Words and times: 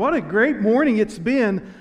What 0.00 0.14
a 0.14 0.22
great 0.22 0.60
morning 0.60 0.96
it's 0.96 1.18
been. 1.18 1.74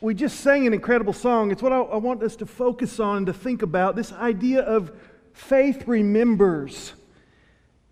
We 0.00 0.14
just 0.14 0.38
sang 0.38 0.68
an 0.68 0.72
incredible 0.72 1.12
song. 1.12 1.50
It's 1.50 1.60
what 1.60 1.72
I, 1.72 1.80
I, 1.80 1.96
want 1.96 2.22
us 2.22 2.36
to 2.36 2.46
focus 2.46 3.00
on 3.00 3.16
and 3.16 3.26
to 3.26 3.32
think 3.32 3.62
about 3.62 3.96
this 3.96 4.12
idea 4.12 4.60
of 4.60 4.92
faith 5.32 5.88
remembers. 5.88 6.92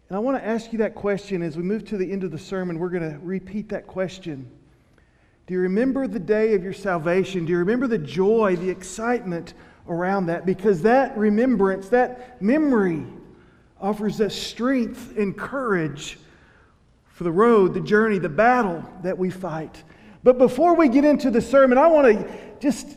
And 0.09 0.15
I 0.15 0.21
want 0.21 0.41
to 0.41 0.47
ask 0.47 0.73
you 0.73 0.79
that 0.79 0.95
question 0.95 1.43
as 1.43 1.57
we 1.57 1.65
move 1.65 1.85
to 1.87 1.97
the 1.97 2.13
end 2.13 2.23
of 2.23 2.31
the 2.31 2.39
sermon. 2.39 2.79
We're 2.79 2.89
going 2.89 3.13
to 3.13 3.19
repeat 3.19 3.69
that 3.71 3.89
question. 3.89 4.49
Do 5.49 5.55
you 5.55 5.61
remember 5.61 6.07
the 6.07 6.21
day 6.21 6.55
of 6.55 6.63
your 6.63 6.73
salvation? 6.73 7.45
Do 7.45 7.51
you 7.51 7.59
remember 7.59 7.89
the 7.89 7.99
joy, 7.99 8.55
the 8.55 8.71
excitement 8.71 9.55
around 9.89 10.27
that? 10.27 10.47
Because 10.47 10.83
that 10.83 11.19
remembrance, 11.19 11.89
that 11.89 12.41
memory, 12.41 13.05
offers 13.81 14.21
us 14.21 14.37
strength 14.37 15.19
and 15.19 15.37
courage 15.37 16.17
for 17.21 17.25
the 17.25 17.31
road, 17.31 17.75
the 17.75 17.83
journey, 17.83 18.19
the 18.19 18.31
battle 18.31 18.83
that 19.03 19.19
we 19.19 19.29
fight. 19.29 19.85
But 20.23 20.39
before 20.39 20.75
we 20.75 20.89
get 20.89 21.05
into 21.05 21.31
the 21.31 21.43
sermon, 21.43 21.77
I 21.77 21.87
want 21.87 22.07
to 22.07 22.39
just 22.61 22.97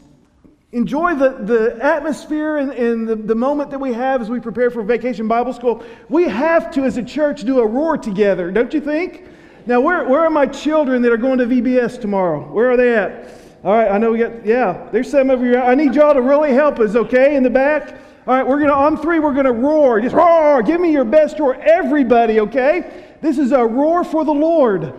enjoy 0.71 1.15
the, 1.15 1.31
the 1.31 1.77
atmosphere 1.83 2.55
and, 2.55 2.71
and 2.71 3.05
the, 3.05 3.17
the 3.17 3.35
moment 3.35 3.69
that 3.71 3.79
we 3.79 3.91
have 3.91 4.21
as 4.21 4.29
we 4.29 4.39
prepare 4.39 4.71
for 4.71 4.81
Vacation 4.81 5.27
Bible 5.27 5.51
School. 5.51 5.83
We 6.07 6.23
have 6.29 6.71
to, 6.71 6.85
as 6.85 6.95
a 6.95 7.03
church, 7.03 7.43
do 7.43 7.59
a 7.59 7.67
roar 7.67 7.97
together, 7.97 8.49
don't 8.49 8.73
you 8.73 8.79
think? 8.79 9.25
Now, 9.65 9.81
where, 9.81 10.07
where 10.07 10.21
are 10.21 10.29
my 10.29 10.45
children 10.45 11.01
that 11.01 11.11
are 11.11 11.17
going 11.17 11.39
to 11.39 11.45
VBS 11.45 11.99
tomorrow? 11.99 12.49
Where 12.49 12.71
are 12.71 12.77
they 12.77 12.95
at? 12.95 13.29
All 13.65 13.73
right, 13.73 13.91
I 13.91 13.97
know 13.97 14.13
we 14.13 14.19
got, 14.19 14.45
yeah, 14.45 14.87
there's 14.93 15.11
some 15.11 15.31
of 15.31 15.41
you. 15.41 15.57
I 15.57 15.75
need 15.75 15.95
y'all 15.95 16.13
to 16.13 16.21
really 16.21 16.53
help 16.53 16.79
us, 16.79 16.95
okay, 16.95 17.35
in 17.35 17.43
the 17.43 17.49
back. 17.49 17.97
All 18.25 18.33
right, 18.33 18.47
we're 18.47 18.59
going 18.59 18.69
to, 18.69 18.75
on 18.75 18.95
three, 18.95 19.19
we're 19.19 19.33
going 19.33 19.47
to 19.47 19.51
roar. 19.51 19.99
Just 19.99 20.15
roar. 20.15 20.63
Give 20.63 20.79
me 20.79 20.93
your 20.93 21.03
best 21.03 21.39
roar. 21.39 21.55
Everybody, 21.55 22.39
okay? 22.39 23.09
This 23.23 23.37
is 23.37 23.53
a 23.53 23.65
roar 23.65 24.03
for 24.03 24.25
the 24.25 24.33
Lord. 24.33 24.93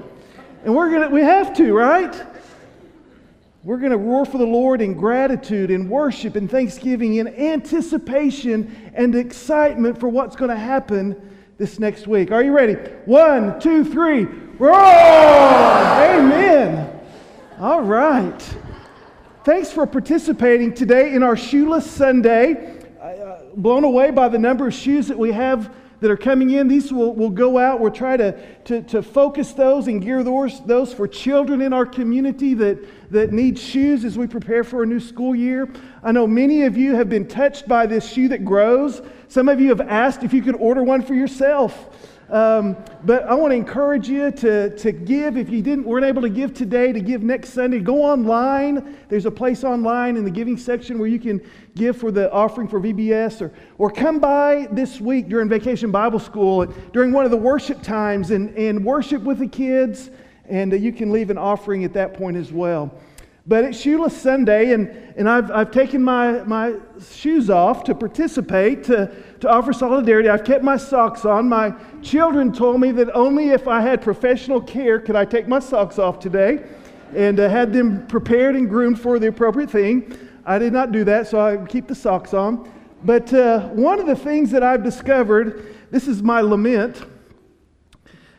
And 0.65 0.75
we're 0.75 0.99
to, 0.99 1.09
we 1.09 1.21
have 1.21 1.55
to, 1.59 1.75
right? 1.75 2.27
We're 3.63 3.77
going 3.77 3.93
to 3.93 3.99
roar 3.99 4.25
for 4.25 4.39
the 4.39 4.47
Lord 4.47 4.81
in 4.81 4.95
gratitude 4.95 5.71
and 5.71 5.91
worship 5.91 6.35
and 6.35 6.51
thanksgiving 6.51 7.17
in 7.17 7.29
anticipation 7.29 8.91
and 8.95 9.15
excitement 9.15 10.01
for 10.01 10.09
what's 10.09 10.37
going 10.37 10.49
to 10.49 10.57
happen 10.57 11.37
this 11.59 11.79
next 11.79 12.07
week. 12.07 12.31
Are 12.31 12.43
you 12.43 12.53
ready? 12.53 12.77
One, 13.05 13.61
two, 13.61 13.85
three. 13.85 14.25
Roar! 14.25 14.73
Amen. 14.73 16.99
All 17.61 17.83
right. 17.83 18.57
Thanks 19.45 19.71
for 19.71 19.87
participating 19.87 20.73
today 20.73 21.13
in 21.13 21.23
our 21.23 21.37
Shoeless 21.37 21.91
Sunday. 21.91 22.81
Uh, 22.99 23.41
blown 23.55 23.85
away 23.85 24.13
by 24.13 24.31
the 24.31 24.39
number 24.39 24.69
of 24.69 24.73
shoes 24.73 25.09
that 25.09 25.19
we 25.19 25.31
have 25.33 25.71
that 26.05 26.11
are 26.11 26.19
coming 26.19 26.51
in. 26.51 26.69
These 26.69 26.93
will, 26.93 27.15
will 27.15 27.31
go 27.31 27.57
out. 27.57 27.81
We'll 27.81 27.91
try 27.91 28.19
to, 28.19 28.39
to, 28.65 28.83
to 28.83 29.03
focus 29.03 29.55
those 29.55 29.87
and 29.87 30.03
gear 30.03 30.23
those, 30.23 30.63
those 30.67 30.93
for 30.93 31.09
children 31.09 31.63
in 31.63 31.73
our 31.73 31.87
community 31.87 32.53
that, 32.53 33.11
that 33.11 33.33
need 33.33 33.59
shoes 33.59 34.05
as 34.05 34.19
we 34.19 34.27
prepare 34.27 34.65
for 34.65 34.83
a 34.83 34.87
new 34.87 35.01
school 35.01 35.35
year. 35.35 35.67
I 36.03 36.13
know 36.13 36.27
many 36.27 36.65
of 36.65 36.77
you 36.77 36.95
have 36.95 37.09
been 37.09 37.27
touched 37.27 37.67
by 37.67 37.87
this 37.87 38.07
shoe 38.07 38.29
that 38.29 38.45
grows. 38.45 39.01
Some 39.29 39.49
of 39.49 39.63
you 39.63 39.71
have 39.71 39.81
asked 39.81 40.23
if 40.23 40.35
you 40.35 40.43
could 40.43 40.57
order 40.57 40.83
one 40.83 41.01
for 41.01 41.15
yourself. 41.15 41.89
Um, 42.31 42.77
but 43.05 43.25
I 43.25 43.35
want 43.35 43.51
to 43.51 43.57
encourage 43.57 44.09
you 44.09 44.31
to, 44.31 44.75
to 44.77 44.93
give. 44.93 45.37
If 45.37 45.51
you 45.51 45.61
didn't, 45.61 45.85
weren't 45.85 46.07
able 46.07 46.23
to 46.23 46.31
give 46.31 46.55
today, 46.55 46.93
to 46.93 47.01
give 47.01 47.23
next 47.23 47.51
Sunday, 47.51 47.81
go 47.81 48.03
online. 48.03 48.97
There's 49.09 49.27
a 49.27 49.31
place 49.31 49.63
online 49.63 50.17
in 50.17 50.25
the 50.25 50.31
giving 50.31 50.57
section 50.57 50.99
where 50.99 51.09
you 51.09 51.19
can 51.19 51.43
give 51.75 51.97
for 51.97 52.11
the 52.11 52.33
offering 52.33 52.67
for 52.67 52.81
VBS, 52.81 53.43
or, 53.43 53.53
or 53.77 53.91
come 53.91 54.21
by 54.21 54.69
this 54.73 55.01
week 55.01 55.29
during 55.29 55.49
Vacation 55.49 55.91
Bible 55.91 56.19
School 56.19 56.65
during 56.93 57.13
one 57.13 57.25
of 57.25 57.31
the 57.31 57.37
worship 57.37 57.83
times 57.83 58.31
and, 58.31 58.57
and 58.57 58.85
worship 58.85 59.23
with 59.23 59.39
the 59.39 59.49
kids. 59.49 60.11
And 60.49 60.73
uh, 60.73 60.77
you 60.77 60.93
can 60.93 61.13
leave 61.13 61.31
an 61.31 61.39
offering 61.39 61.85
at 61.85 61.93
that 61.95 62.15
point 62.15 62.37
as 62.37 62.53
well. 62.53 62.99
But 63.47 63.65
it's 63.65 63.79
Shoeless 63.79 64.17
Sunday, 64.17 64.73
and, 64.73 64.89
and 65.17 65.29
I've, 65.29 65.51
I've 65.51 65.71
taken 65.71 66.03
my, 66.03 66.43
my 66.45 66.77
shoes 67.11 67.51
off 67.51 67.85
to 67.85 67.95
participate, 67.95 68.85
to, 68.85 69.15
to 69.41 69.51
offer 69.51 69.75
solidarity. 69.75 70.31
I've 70.31 70.45
kept 70.45 70.65
my 70.65 70.79
socks 70.79 71.27
on. 71.27 71.47
My 71.47 71.75
children 72.01 72.55
told 72.55 72.81
me 72.81 72.91
that 72.93 73.15
only 73.15 73.51
if 73.51 73.69
I 73.69 73.83
had 73.83 74.01
professional 74.01 74.63
care 74.63 74.99
could 74.99 75.15
I 75.15 75.27
take 75.27 75.47
my 75.47 75.59
socks 75.59 75.99
off 75.99 76.19
today, 76.19 76.65
and 77.15 77.39
uh, 77.39 77.51
had 77.51 77.71
them 77.71 78.07
prepared 78.07 78.57
and 78.57 78.67
groomed 78.67 78.99
for 78.99 79.19
the 79.19 79.29
appropriate 79.29 79.71
thing. 79.71 80.17
I 80.47 80.59
did 80.59 80.73
not 80.73 80.91
do 80.91 81.05
that, 81.05 81.27
so 81.27 81.39
I 81.39 81.59
keep 81.67 81.87
the 81.87 81.95
socks 81.95 82.33
on. 82.33 82.71
But 83.05 83.31
uh, 83.35 83.69
one 83.69 84.01
of 84.01 84.07
the 84.07 84.17
things 84.17 84.51
that 84.53 84.63
I've 84.63 84.83
discovered, 84.83 85.77
this 85.91 86.09
is 86.09 86.23
my 86.23 86.41
lament, 86.41 87.05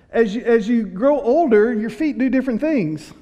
as 0.10 0.34
you, 0.34 0.42
as 0.42 0.68
you 0.68 0.84
grow 0.84 1.20
older, 1.20 1.72
your 1.74 1.92
feet 1.92 2.18
do 2.18 2.28
different 2.28 2.60
things. 2.60 3.14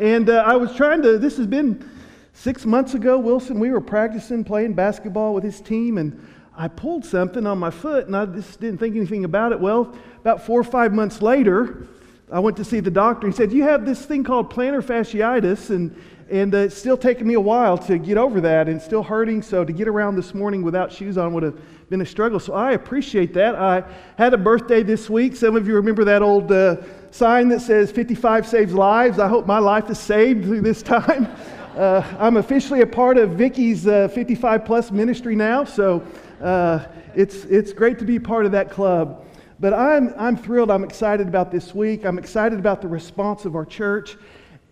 And 0.00 0.28
uh, 0.28 0.42
I 0.44 0.56
was 0.56 0.74
trying 0.74 1.02
to, 1.02 1.18
this 1.18 1.36
has 1.36 1.46
been 1.46 1.88
six 2.32 2.66
months 2.66 2.94
ago, 2.94 3.16
Wilson, 3.16 3.60
we 3.60 3.70
were 3.70 3.80
practicing 3.80 4.42
playing 4.42 4.72
basketball 4.72 5.34
with 5.34 5.44
his 5.44 5.60
team, 5.60 5.98
and 5.98 6.20
I 6.56 6.66
pulled 6.66 7.04
something 7.04 7.46
on 7.46 7.58
my 7.58 7.70
foot, 7.70 8.06
and 8.06 8.16
I 8.16 8.26
just 8.26 8.60
didn't 8.60 8.78
think 8.78 8.96
anything 8.96 9.24
about 9.24 9.52
it. 9.52 9.60
Well, 9.60 9.96
about 10.20 10.44
four 10.44 10.60
or 10.60 10.64
five 10.64 10.92
months 10.92 11.22
later, 11.22 11.86
I 12.32 12.40
went 12.40 12.56
to 12.56 12.64
see 12.64 12.80
the 12.80 12.90
doctor. 12.90 13.28
He 13.28 13.32
said, 13.32 13.52
You 13.52 13.62
have 13.64 13.86
this 13.86 14.04
thing 14.04 14.24
called 14.24 14.52
plantar 14.52 14.82
fasciitis, 14.82 15.70
and, 15.70 15.96
and 16.28 16.52
uh, 16.52 16.58
it's 16.58 16.76
still 16.76 16.96
taking 16.96 17.28
me 17.28 17.34
a 17.34 17.40
while 17.40 17.78
to 17.78 17.96
get 17.96 18.16
over 18.16 18.40
that, 18.40 18.68
and 18.68 18.82
still 18.82 19.02
hurting. 19.04 19.42
So 19.42 19.64
to 19.64 19.72
get 19.72 19.86
around 19.86 20.16
this 20.16 20.34
morning 20.34 20.62
without 20.62 20.90
shoes 20.90 21.16
on 21.16 21.34
would 21.34 21.44
have 21.44 21.88
been 21.88 22.00
a 22.00 22.06
struggle. 22.06 22.40
So 22.40 22.52
I 22.52 22.72
appreciate 22.72 23.32
that. 23.34 23.54
I 23.54 23.84
had 24.18 24.34
a 24.34 24.38
birthday 24.38 24.82
this 24.82 25.08
week. 25.08 25.36
Some 25.36 25.54
of 25.54 25.68
you 25.68 25.74
remember 25.74 26.02
that 26.04 26.20
old. 26.20 26.50
Uh, 26.50 26.78
sign 27.14 27.48
that 27.48 27.60
says 27.60 27.92
55 27.92 28.44
saves 28.44 28.74
lives. 28.74 29.20
I 29.20 29.28
hope 29.28 29.46
my 29.46 29.60
life 29.60 29.88
is 29.88 30.00
saved 30.00 30.44
through 30.44 30.62
this 30.62 30.82
time. 30.82 31.28
Uh, 31.74 32.06
I'm 32.20 32.36
officially 32.36 32.82
a 32.82 32.86
part 32.86 33.18
of 33.18 33.30
Vicky's 33.30 33.88
uh, 33.88 34.06
55 34.06 34.64
plus 34.64 34.92
ministry 34.92 35.34
now, 35.34 35.64
so 35.64 36.06
uh, 36.40 36.86
it's, 37.16 37.46
it's 37.46 37.72
great 37.72 37.98
to 37.98 38.04
be 38.04 38.20
part 38.20 38.46
of 38.46 38.52
that 38.52 38.70
club. 38.70 39.26
But 39.58 39.74
I'm, 39.74 40.14
I'm 40.16 40.36
thrilled. 40.36 40.70
I'm 40.70 40.84
excited 40.84 41.26
about 41.26 41.50
this 41.50 41.74
week. 41.74 42.04
I'm 42.04 42.16
excited 42.16 42.60
about 42.60 42.80
the 42.80 42.86
response 42.86 43.44
of 43.44 43.56
our 43.56 43.64
church. 43.64 44.16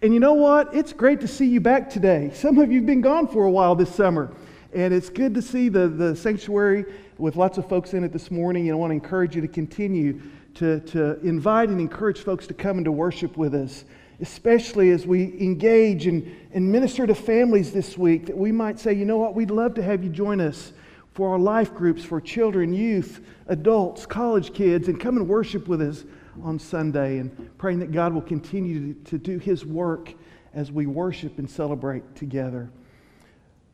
And 0.01 0.15
you 0.15 0.21
know 0.21 0.35
what? 0.35 0.73
It's 0.73 0.93
great 0.93 1.21
to 1.23 1.27
see 1.27 1.47
you 1.47 1.61
back 1.61 1.91
today. 1.91 2.31
Some 2.35 2.59
of 2.59 2.71
you 2.71 2.79
have 2.79 2.87
been 2.87 3.01
gone 3.01 3.27
for 3.27 3.47
a 3.47 3.51
while 3.51 3.75
this 3.75 3.93
summer. 3.93 4.33
And 4.73 4.95
it's 4.95 5.11
good 5.11 5.35
to 5.35 5.43
see 5.43 5.71
the, 5.71 5.89
the 5.89 6.15
sanctuary 6.15 6.85
with 7.19 7.35
lots 7.35 7.59
of 7.59 7.69
folks 7.69 7.95
in 7.95 8.05
it 8.05 8.13
this 8.13 8.31
morning. 8.31 8.69
And 8.69 8.77
I 8.77 8.79
want 8.79 8.93
to 8.93 8.95
encourage 8.95 9.35
you 9.35 9.41
to 9.43 9.49
continue 9.49 10.23
to, 10.55 10.81
to 10.81 11.19
invite 11.21 11.69
and 11.69 11.81
encourage 11.81 12.21
folks 12.21 12.47
to 12.47 12.55
come 12.55 12.79
and 12.79 12.85
to 12.85 12.93
worship 12.93 13.37
with 13.37 13.55
us, 13.55 13.85
especially 14.21 14.91
as 14.91 15.07
we 15.07 15.25
engage 15.41 16.07
and, 16.07 16.35
and 16.53 16.71
minister 16.71 17.07
to 17.07 17.15
families 17.15 17.73
this 17.73 17.97
week, 17.99 18.27
that 18.27 18.37
we 18.37 18.53
might 18.53 18.79
say, 18.79 18.93
you 18.93 19.05
know 19.05 19.19
what, 19.19 19.35
we'd 19.35 19.51
love 19.51 19.75
to 19.75 19.83
have 19.83 20.05
you 20.05 20.11
join 20.11 20.41
us 20.41 20.73
for 21.15 21.31
our 21.31 21.39
life 21.39 21.75
groups 21.75 22.03
for 22.05 22.21
children, 22.21 22.73
youth, 22.73 23.21
adults, 23.49 24.07
college 24.07 24.55
kids, 24.55 24.89
and 24.89 24.99
come 25.01 25.17
and 25.17 25.29
worship 25.29 25.69
with 25.69 25.83
us 25.83 26.05
on 26.43 26.59
Sunday 26.59 27.19
and 27.19 27.51
praying 27.59 27.79
that 27.81 27.93
God 27.93 28.15
will 28.15 28.23
continue 28.23 28.95
to, 28.95 29.05
to 29.11 29.19
do 29.19 29.39
His 29.39 29.67
work 29.67 30.15
as 30.55 30.73
we 30.73 30.87
worship 30.87 31.39
and 31.39 31.51
celebrate 31.51 32.15
together. 32.15 32.71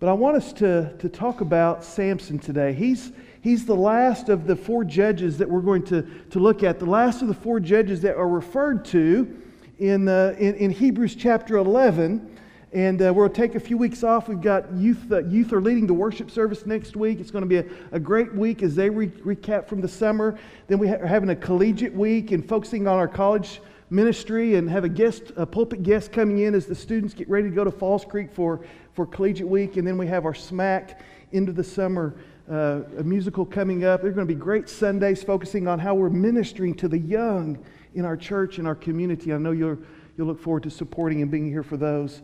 But 0.01 0.09
I 0.09 0.13
want 0.13 0.37
us 0.37 0.53
to, 0.55 0.97
to 0.99 1.09
talk 1.09 1.41
about 1.41 1.85
Samson 1.85 2.39
today. 2.39 2.73
He's, 2.73 3.13
He's 3.41 3.65
the 3.65 3.77
last 3.77 4.29
of 4.29 4.47
the 4.47 4.57
four 4.57 4.85
judges 4.85 5.39
that 5.39 5.49
we're 5.49 5.61
going 5.61 5.85
to, 5.85 6.03
to 6.31 6.39
look 6.39 6.63
at, 6.63 6.79
the 6.79 6.87
last 6.87 7.23
of 7.23 7.29
the 7.29 7.35
four 7.35 7.61
judges 7.61 8.01
that 8.03 8.17
are 8.17 8.29
referred 8.29 8.85
to 8.87 9.43
in, 9.79 10.09
uh, 10.09 10.35
in, 10.39 10.55
in, 10.57 10.71
Hebrews 10.71 11.15
chapter 11.15 11.57
11. 11.57 12.37
And 12.73 13.01
uh, 13.01 13.13
we'll 13.15 13.31
take 13.31 13.55
a 13.55 13.61
few 13.61 13.79
weeks 13.79 14.03
off. 14.03 14.29
We've 14.29 14.41
got 14.41 14.73
youth, 14.73 15.11
uh, 15.11 15.23
youth 15.25 15.53
are 15.53 15.61
leading 15.61 15.87
the 15.87 15.95
worship 15.95 16.31
service 16.31 16.67
next 16.67 16.97
week. 16.97 17.21
It's 17.21 17.31
going 17.31 17.43
to 17.43 17.49
be 17.49 17.57
a, 17.57 17.65
a 17.93 18.01
great 18.01 18.35
week 18.35 18.63
as 18.63 18.75
they 18.75 18.91
re- 18.91 19.07
recap 19.09 19.69
from 19.69 19.81
the 19.81 19.89
summer. 19.89 20.39
Then 20.67 20.79
we 20.79 20.89
ha- 20.89 20.97
are 20.97 21.07
having 21.07 21.31
a 21.31 21.37
collegiate 21.37 21.95
week 21.95 22.33
and 22.33 22.47
focusing 22.47 22.87
on 22.87 22.99
our 22.99 23.09
college 23.09 23.61
ministry 23.89 24.57
and 24.57 24.69
have 24.69 24.85
a 24.85 24.89
guest, 24.89 25.33
a 25.37 25.47
pulpit 25.47 25.83
guest 25.83 26.13
coming 26.13 26.41
in 26.41 26.55
as 26.55 26.67
the 26.67 26.75
students 26.75 27.15
get 27.15 27.29
ready 27.31 27.49
to 27.49 27.55
go 27.55 27.65
to 27.65 27.71
Falls 27.71 28.05
Creek 28.05 28.31
for, 28.33 28.61
for 28.93 29.07
collegiate 29.07 29.49
week. 29.49 29.77
And 29.77 29.87
then 29.87 29.97
we 29.97 30.09
have 30.09 30.27
our 30.27 30.35
smack 30.35 31.01
into 31.33 31.53
the 31.53 31.65
summer 31.65 32.15
uh, 32.51 32.81
a 32.99 33.03
musical 33.03 33.45
coming 33.45 33.85
up. 33.85 34.01
There 34.01 34.11
are 34.11 34.15
going 34.15 34.27
to 34.27 34.35
be 34.35 34.39
great 34.39 34.69
Sundays 34.69 35.23
focusing 35.23 35.69
on 35.69 35.79
how 35.79 35.95
we're 35.95 36.09
ministering 36.09 36.75
to 36.77 36.89
the 36.89 36.99
young 36.99 37.63
in 37.95 38.05
our 38.05 38.17
church 38.17 38.59
and 38.59 38.67
our 38.67 38.75
community. 38.75 39.33
I 39.33 39.39
know 39.39 39.53
you'll, 39.53 39.79
you'll 40.17 40.27
look 40.27 40.41
forward 40.41 40.63
to 40.63 40.71
supporting 40.71 41.23
and 41.23 41.31
being 41.31 41.49
here 41.49 41.63
for 41.63 41.77
those. 41.77 42.23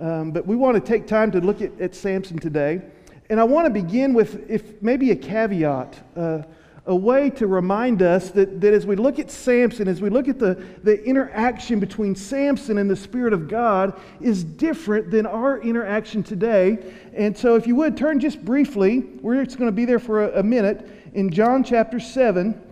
Um, 0.00 0.30
but 0.30 0.46
we 0.46 0.56
want 0.56 0.74
to 0.74 0.80
take 0.80 1.06
time 1.06 1.30
to 1.32 1.40
look 1.40 1.62
at, 1.62 1.78
at 1.80 1.94
Samson 1.94 2.38
today. 2.38 2.82
And 3.28 3.40
I 3.40 3.44
want 3.44 3.66
to 3.66 3.70
begin 3.70 4.14
with 4.14 4.48
if 4.48 4.80
maybe 4.82 5.10
a 5.10 5.16
caveat. 5.16 5.98
Uh, 6.16 6.42
a 6.86 6.94
way 6.94 7.30
to 7.30 7.48
remind 7.48 8.00
us 8.00 8.30
that, 8.30 8.60
that 8.60 8.72
as 8.72 8.86
we 8.86 8.94
look 8.94 9.18
at 9.18 9.30
Samson, 9.30 9.88
as 9.88 10.00
we 10.00 10.08
look 10.08 10.28
at 10.28 10.38
the, 10.38 10.54
the 10.84 11.02
interaction 11.04 11.80
between 11.80 12.14
Samson 12.14 12.78
and 12.78 12.88
the 12.88 12.96
Spirit 12.96 13.32
of 13.32 13.48
God, 13.48 14.00
is 14.20 14.44
different 14.44 15.10
than 15.10 15.26
our 15.26 15.60
interaction 15.60 16.22
today. 16.22 16.78
And 17.12 17.36
so, 17.36 17.56
if 17.56 17.66
you 17.66 17.74
would 17.76 17.96
turn 17.96 18.20
just 18.20 18.44
briefly, 18.44 19.00
we're 19.20 19.44
just 19.44 19.58
going 19.58 19.68
to 19.68 19.74
be 19.74 19.84
there 19.84 19.98
for 19.98 20.24
a, 20.24 20.40
a 20.40 20.42
minute, 20.42 20.88
in 21.12 21.30
John 21.30 21.64
chapter 21.64 21.98
7. 21.98 22.62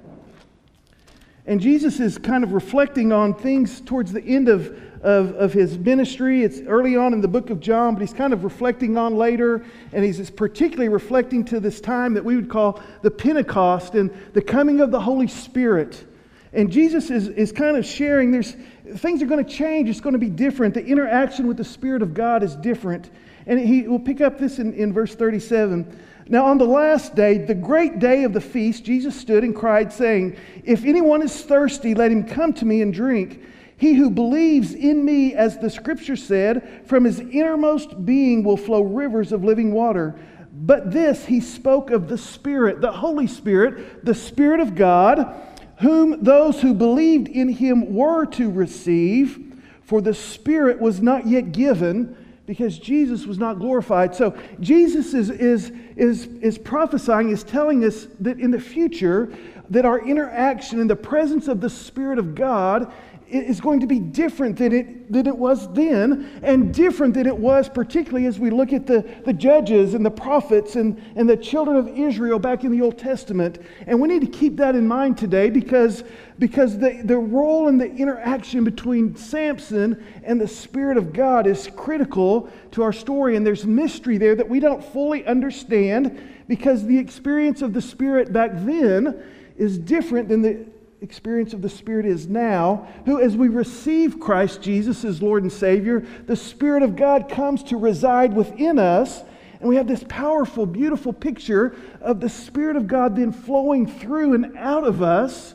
And 1.46 1.61
Jesus 1.61 2.00
is 2.00 2.17
kind 2.17 2.43
of 2.43 2.52
reflecting 2.52 3.12
on 3.12 3.35
things 3.35 3.81
towards 3.82 4.12
the 4.12 4.23
end 4.23 4.49
of, 4.49 4.69
of, 5.02 5.35
of, 5.35 5.52
his 5.52 5.76
ministry. 5.76 6.43
It's 6.43 6.61
early 6.67 6.96
on 6.96 7.12
in 7.12 7.20
the 7.20 7.29
book 7.29 7.50
of 7.50 7.61
John, 7.61 7.94
but 7.94 8.00
he's 8.00 8.14
kind 8.14 8.32
of 8.32 8.44
reflecting 8.44 8.96
on 8.96 9.17
later. 9.17 9.62
And 9.93 10.02
he's 10.02 10.31
particularly 10.31 10.88
reflecting 10.88 11.44
to 11.46 11.61
this 11.61 11.82
time 11.82 12.14
that 12.14 12.25
we 12.25 12.35
would 12.37 12.49
call 12.49 12.81
the 13.02 13.11
Pentecost 13.11 13.94
and 13.94 14.11
the 14.32 14.41
coming 14.41 14.81
of 14.81 14.91
the 14.91 15.00
Holy 15.00 15.26
Spirit. 15.26 16.06
And 16.55 16.70
Jesus 16.70 17.11
is, 17.11 17.29
is 17.29 17.52
kind 17.52 17.76
of 17.76 17.85
sharing 17.85 18.31
there's 18.31 18.56
things 18.96 19.23
are 19.23 19.26
going 19.26 19.44
to 19.44 19.50
change. 19.50 19.91
It's 19.91 20.00
going 20.00 20.12
to 20.14 20.19
be 20.19 20.31
different. 20.31 20.73
The 20.73 20.85
interaction 20.85 21.46
with 21.46 21.58
the 21.58 21.64
Spirit 21.64 22.00
of 22.00 22.14
God 22.14 22.43
is 22.43 22.56
different. 22.56 23.11
And 23.46 23.58
he 23.58 23.82
will 23.82 24.00
pick 24.00 24.23
up 24.23 24.38
this 24.38 24.58
in, 24.58 24.73
in 24.73 24.94
verse 24.94 25.14
37. 25.14 26.00
Now, 26.26 26.47
on 26.47 26.59
the 26.59 26.65
last 26.65 27.15
day, 27.15 27.38
the 27.38 27.55
great 27.55 27.99
day 27.99 28.25
of 28.25 28.32
the 28.32 28.41
feast, 28.41 28.85
Jesus 28.85 29.15
stood 29.15 29.44
and 29.44 29.55
cried, 29.55 29.93
saying, 29.93 30.37
If 30.65 30.85
anyone 30.85 31.21
is 31.21 31.43
thirsty, 31.43 31.94
let 31.94 32.11
him 32.11 32.25
come 32.25 32.55
to 32.55 32.65
me 32.65 32.81
and 32.81 32.94
drink. 32.94 33.43
He 33.76 33.94
who 33.94 34.09
believes 34.09 34.73
in 34.73 35.05
me, 35.05 35.35
as 35.35 35.59
the 35.59 35.69
scripture 35.69 36.17
said, 36.17 36.87
from 36.87 37.05
his 37.05 37.21
innermost 37.21 38.06
being 38.06 38.43
will 38.43 38.56
flow 38.56 38.82
rivers 38.82 39.32
of 39.32 39.44
living 39.44 39.73
water. 39.73 40.19
But 40.53 40.93
this 40.93 41.26
he 41.26 41.41
spoke 41.41 41.91
of 41.91 42.09
the 42.09 42.17
Spirit, 42.17 42.81
the 42.81 42.93
Holy 42.93 43.27
Spirit, 43.27 44.05
the 44.05 44.15
Spirit 44.15 44.61
of 44.61 44.75
God, 44.75 45.35
whom 45.81 46.23
those 46.23 46.62
who 46.62 46.73
believed 46.73 47.29
in 47.29 47.49
him 47.49 47.94
were 47.94 48.25
to 48.27 48.50
receive, 48.50 49.53
for 49.82 50.00
the 50.00 50.15
Spirit 50.15 50.81
was 50.81 51.03
not 51.03 51.27
yet 51.27 51.53
given 51.53 52.17
because 52.46 52.79
Jesus 52.79 53.26
was 53.26 53.38
not 53.38 53.58
glorified. 53.58 54.14
So 54.14 54.37
Jesus 54.61 55.14
is, 55.14 55.31
is, 55.31 55.73
is, 55.96 56.26
is 56.26 56.58
prophesying, 56.58 57.31
is 57.31 57.43
telling 57.43 57.85
us 57.85 58.06
that 58.20 58.38
in 58.38 58.50
the 58.50 58.61
future, 58.61 59.32
that 59.71 59.85
our 59.85 60.01
interaction 60.07 60.81
in 60.81 60.87
the 60.87 60.97
presence 60.97 61.49
of 61.49 61.61
the 61.61 61.71
Spirit 61.71 62.19
of 62.19 62.35
God 62.35 62.93
is 63.35 63.61
going 63.61 63.81
to 63.81 63.87
be 63.87 63.99
different 63.99 64.57
than 64.59 64.73
it, 64.73 65.11
than 65.11 65.27
it 65.27 65.37
was 65.37 65.73
then, 65.73 66.41
and 66.43 66.75
different 66.75 67.15
than 67.15 67.27
it 67.27 67.37
was, 67.37 67.69
particularly 67.69 68.27
as 68.27 68.39
we 68.39 68.51
look 68.51 68.73
at 68.73 68.87
the, 68.87 69.05
the 69.25 69.33
judges 69.33 69.95
and 69.95 70.05
the 70.05 70.11
prophets 70.11 70.77
and, 70.77 71.03
and 71.17 71.29
the 71.29 71.37
children 71.37 71.77
of 71.77 71.89
Israel 71.89 72.39
back 72.39 72.65
in 72.65 72.71
the 72.71 72.83
Old 72.83 72.99
Testament. 72.99 73.59
And 73.87 74.01
we 74.01 74.09
need 74.09 74.21
to 74.21 74.39
keep 74.39 74.57
that 74.59 74.75
in 74.75 74.87
mind 74.87 75.17
today 75.17 75.49
because, 75.49 76.05
because 76.39 76.79
the, 76.79 77.01
the 77.03 77.17
role 77.17 77.69
and 77.69 77.81
the 77.81 77.91
interaction 77.91 78.63
between 78.63 79.17
Samson 79.17 80.05
and 80.23 80.39
the 80.39 80.49
Spirit 80.49 80.99
of 80.99 81.13
God 81.13 81.47
is 81.47 81.69
critical 81.77 82.51
to 82.73 82.83
our 82.83 82.93
story. 82.93 83.37
And 83.37 83.47
there's 83.47 83.65
mystery 83.65 84.19
there 84.19 84.35
that 84.35 84.49
we 84.49 84.61
don't 84.61 84.85
fully 84.85 85.27
understand 85.27 86.21
because 86.47 86.85
the 86.85 86.99
experience 86.99 87.63
of 87.63 87.73
the 87.73 87.83
Spirit 87.83 88.33
back 88.33 88.51
then 88.55 89.23
is 89.56 89.79
different 89.79 90.29
than 90.29 90.43
the 90.43 90.67
experience 91.01 91.53
of 91.53 91.62
the 91.62 91.69
Spirit 91.69 92.06
is 92.06 92.27
now, 92.27 92.89
who, 93.05 93.21
as 93.21 93.37
we 93.37 93.49
receive 93.49 94.19
Christ 94.19 94.62
Jesus 94.62 95.05
as 95.05 95.23
Lord 95.23 95.43
and 95.43 95.53
Savior, 95.53 96.01
the 96.27 96.35
Spirit 96.35 96.83
of 96.83 96.97
God 96.97 97.29
comes 97.29 97.62
to 97.65 97.77
reside 97.77 98.35
within 98.35 98.79
us. 98.79 99.23
And 99.61 99.69
we 99.69 99.77
have 99.77 99.87
this 99.87 100.05
powerful, 100.09 100.67
beautiful 100.67 101.12
picture 101.12 101.77
of 102.01 102.21
the 102.21 102.29
Spirit 102.29 102.77
of 102.77 102.87
God 102.87 103.17
then 103.17 103.33
flowing 103.33 103.87
through 103.87 104.35
and 104.35 104.56
out 104.56 104.85
of 104.85 105.03
us 105.03 105.55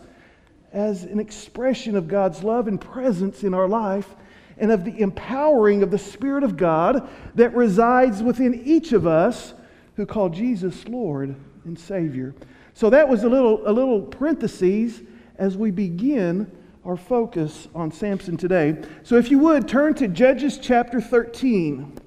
as 0.71 1.03
an 1.03 1.19
expression 1.19 1.95
of 1.95 2.07
God's 2.07 2.43
love 2.43 2.67
and 2.67 2.79
presence 2.79 3.43
in 3.43 3.53
our 3.53 3.67
life 3.67 4.15
and 4.57 4.71
of 4.71 4.85
the 4.85 4.99
empowering 4.99 5.83
of 5.83 5.91
the 5.91 5.97
Spirit 5.97 6.43
of 6.43 6.57
God 6.57 7.09
that 7.35 7.55
resides 7.55 8.21
within 8.21 8.61
each 8.65 8.91
of 8.93 9.07
us 9.07 9.53
who 9.95 10.05
call 10.05 10.29
Jesus 10.29 10.87
Lord 10.87 11.35
and 11.65 11.77
Savior. 11.77 12.33
So 12.79 12.89
that 12.91 13.09
was 13.09 13.25
a 13.25 13.27
little, 13.27 13.61
a 13.67 13.73
little 13.73 14.01
parenthesis 14.01 15.01
as 15.37 15.57
we 15.57 15.69
begin 15.69 16.49
our 16.85 16.95
focus 16.95 17.67
on 17.75 17.91
Samson 17.91 18.37
today. 18.37 18.81
So, 19.03 19.17
if 19.17 19.29
you 19.29 19.37
would, 19.39 19.67
turn 19.67 19.95
to 19.95 20.07
Judges 20.07 20.57
chapter 20.57 21.01
13. 21.01 21.97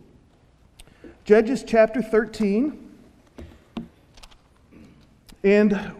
Judges 1.27 1.63
chapter 1.63 2.01
13. 2.01 2.91
And 5.45 5.93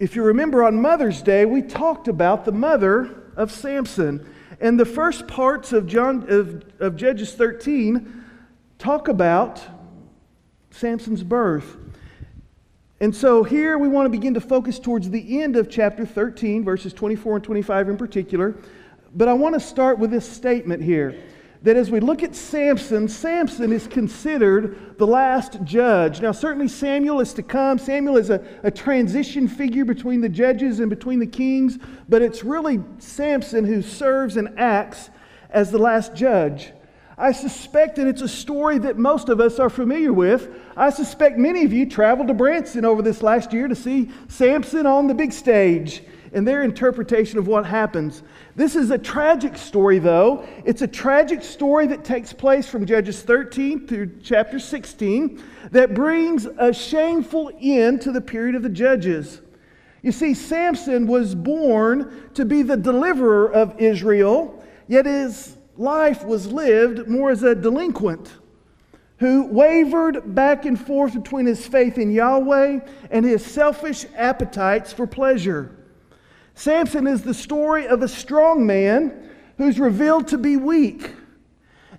if 0.00 0.16
you 0.16 0.24
remember 0.24 0.64
on 0.64 0.82
Mother's 0.82 1.22
Day, 1.22 1.44
we 1.44 1.62
talked 1.62 2.08
about 2.08 2.44
the 2.44 2.50
mother 2.50 3.22
of 3.36 3.52
Samson. 3.52 4.28
And 4.60 4.80
the 4.80 4.84
first 4.84 5.28
parts 5.28 5.72
of, 5.72 5.86
John, 5.86 6.26
of, 6.28 6.64
of 6.80 6.96
Judges 6.96 7.34
13 7.34 8.24
talk 8.80 9.06
about 9.06 9.62
Samson's 10.72 11.22
birth. 11.22 11.76
And 13.02 13.16
so 13.16 13.42
here 13.42 13.78
we 13.78 13.88
want 13.88 14.04
to 14.04 14.10
begin 14.10 14.34
to 14.34 14.42
focus 14.42 14.78
towards 14.78 15.08
the 15.08 15.40
end 15.40 15.56
of 15.56 15.70
chapter 15.70 16.04
13, 16.04 16.64
verses 16.64 16.92
24 16.92 17.36
and 17.36 17.44
25 17.44 17.88
in 17.88 17.96
particular. 17.96 18.56
But 19.14 19.26
I 19.26 19.32
want 19.32 19.54
to 19.54 19.60
start 19.60 19.98
with 19.98 20.10
this 20.10 20.30
statement 20.30 20.82
here 20.82 21.18
that 21.62 21.76
as 21.76 21.90
we 21.90 22.00
look 22.00 22.22
at 22.22 22.34
Samson, 22.34 23.08
Samson 23.08 23.72
is 23.72 23.86
considered 23.86 24.98
the 24.98 25.06
last 25.06 25.62
judge. 25.64 26.20
Now, 26.20 26.32
certainly 26.32 26.68
Samuel 26.68 27.20
is 27.20 27.32
to 27.34 27.42
come. 27.42 27.78
Samuel 27.78 28.18
is 28.18 28.30
a, 28.30 28.42
a 28.62 28.70
transition 28.70 29.48
figure 29.48 29.84
between 29.84 30.20
the 30.20 30.28
judges 30.28 30.80
and 30.80 30.88
between 30.88 31.20
the 31.20 31.26
kings, 31.26 31.78
but 32.08 32.22
it's 32.22 32.44
really 32.44 32.80
Samson 32.98 33.64
who 33.64 33.82
serves 33.82 34.36
and 34.36 34.58
acts 34.58 35.10
as 35.50 35.70
the 35.70 35.78
last 35.78 36.14
judge. 36.14 36.72
I 37.20 37.32
suspect, 37.32 37.98
and 37.98 38.08
it's 38.08 38.22
a 38.22 38.28
story 38.28 38.78
that 38.78 38.96
most 38.96 39.28
of 39.28 39.40
us 39.40 39.58
are 39.58 39.68
familiar 39.68 40.10
with, 40.10 40.48
I 40.74 40.88
suspect 40.88 41.36
many 41.36 41.64
of 41.64 41.72
you 41.72 41.84
traveled 41.84 42.28
to 42.28 42.34
Branson 42.34 42.86
over 42.86 43.02
this 43.02 43.22
last 43.22 43.52
year 43.52 43.68
to 43.68 43.74
see 43.74 44.10
Samson 44.28 44.86
on 44.86 45.06
the 45.06 45.12
big 45.12 45.30
stage 45.30 46.02
and 46.32 46.48
their 46.48 46.62
interpretation 46.62 47.38
of 47.38 47.46
what 47.46 47.66
happens. 47.66 48.22
This 48.56 48.74
is 48.74 48.90
a 48.90 48.96
tragic 48.96 49.58
story, 49.58 49.98
though. 49.98 50.46
It's 50.64 50.80
a 50.80 50.86
tragic 50.86 51.42
story 51.42 51.86
that 51.88 52.04
takes 52.04 52.32
place 52.32 52.66
from 52.66 52.86
Judges 52.86 53.20
13 53.20 53.86
through 53.86 54.12
chapter 54.22 54.58
16 54.58 55.42
that 55.72 55.92
brings 55.92 56.46
a 56.46 56.72
shameful 56.72 57.52
end 57.60 58.00
to 58.00 58.12
the 58.12 58.22
period 58.22 58.54
of 58.54 58.62
the 58.62 58.70
judges. 58.70 59.42
You 60.00 60.12
see, 60.12 60.32
Samson 60.32 61.06
was 61.06 61.34
born 61.34 62.30
to 62.32 62.46
be 62.46 62.62
the 62.62 62.78
deliverer 62.78 63.52
of 63.52 63.78
Israel, 63.78 64.64
yet 64.88 65.04
his 65.04 65.58
life 65.80 66.22
was 66.24 66.46
lived 66.52 67.08
more 67.08 67.30
as 67.30 67.42
a 67.42 67.54
delinquent 67.54 68.30
who 69.18 69.46
wavered 69.46 70.34
back 70.34 70.66
and 70.66 70.78
forth 70.78 71.14
between 71.14 71.46
his 71.46 71.66
faith 71.66 71.96
in 71.96 72.10
Yahweh 72.10 72.80
and 73.10 73.24
his 73.24 73.44
selfish 73.44 74.04
appetites 74.14 74.92
for 74.92 75.06
pleasure. 75.06 75.74
Samson 76.54 77.06
is 77.06 77.22
the 77.22 77.34
story 77.34 77.86
of 77.86 78.02
a 78.02 78.08
strong 78.08 78.66
man 78.66 79.30
who's 79.56 79.80
revealed 79.80 80.28
to 80.28 80.38
be 80.38 80.56
weak. 80.58 81.14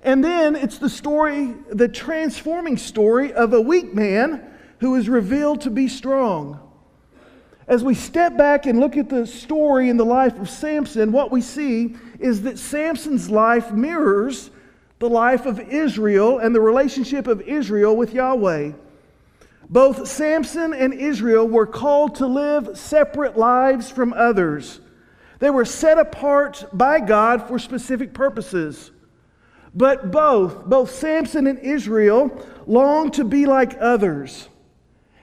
And 0.03 0.23
then 0.23 0.55
it's 0.55 0.77
the 0.77 0.89
story, 0.89 1.55
the 1.69 1.88
transforming 1.88 2.77
story 2.77 3.33
of 3.33 3.53
a 3.53 3.61
weak 3.61 3.93
man 3.95 4.43
who 4.79 4.95
is 4.95 5.09
revealed 5.09 5.61
to 5.61 5.71
be 5.71 5.88
strong. 5.88 6.70
As 7.68 7.84
we 7.84 7.94
step 7.94 8.38
back 8.38 8.65
and 8.65 8.80
look 8.80 8.98
at 8.98 9.10
the 9.10 9.25
story 9.25 9.89
in 9.89 9.98
the 9.98 10.06
life 10.06 10.38
of 10.39 10.50
Samson, 10.50 11.12
what 11.12 11.32
we 11.32 11.41
see 11.41 11.96
is 12.20 12.41
that 12.44 12.58
Samson's 12.58 13.30
life 13.30 13.72
mirrors 13.72 14.50
the 15.00 15.10
life 15.10 15.46
of 15.46 15.60
Israel 15.60 16.39
and 16.39 16.53
the 16.53 16.62
relationship 16.62 17.27
of 17.27 17.41
Israel 17.41 17.96
with 17.96 18.13
Yahweh. 18.13 18.72
Both 19.70 20.08
Samson 20.08 20.74
and 20.74 20.94
Israel 20.94 21.48
were 21.48 21.65
called 21.65 22.15
to 22.15 22.27
live 22.27 22.77
separate 22.77 23.38
lives 23.38 23.89
from 23.89 24.12
others. 24.13 24.82
They 25.39 25.50
were 25.50 25.65
set 25.65 25.98
apart 25.98 26.65
by 26.74 27.00
God 27.00 27.48
for 27.48 27.58
specific 27.58 28.13
purposes. 28.13 28.91
But 29.74 30.12
both, 30.12 30.65
both 30.65 30.91
Samson 30.91 31.48
and 31.48 31.58
Israel, 31.60 32.46
longed 32.68 33.13
to 33.13 33.24
be 33.24 33.46
like 33.46 33.77
others. 33.80 34.50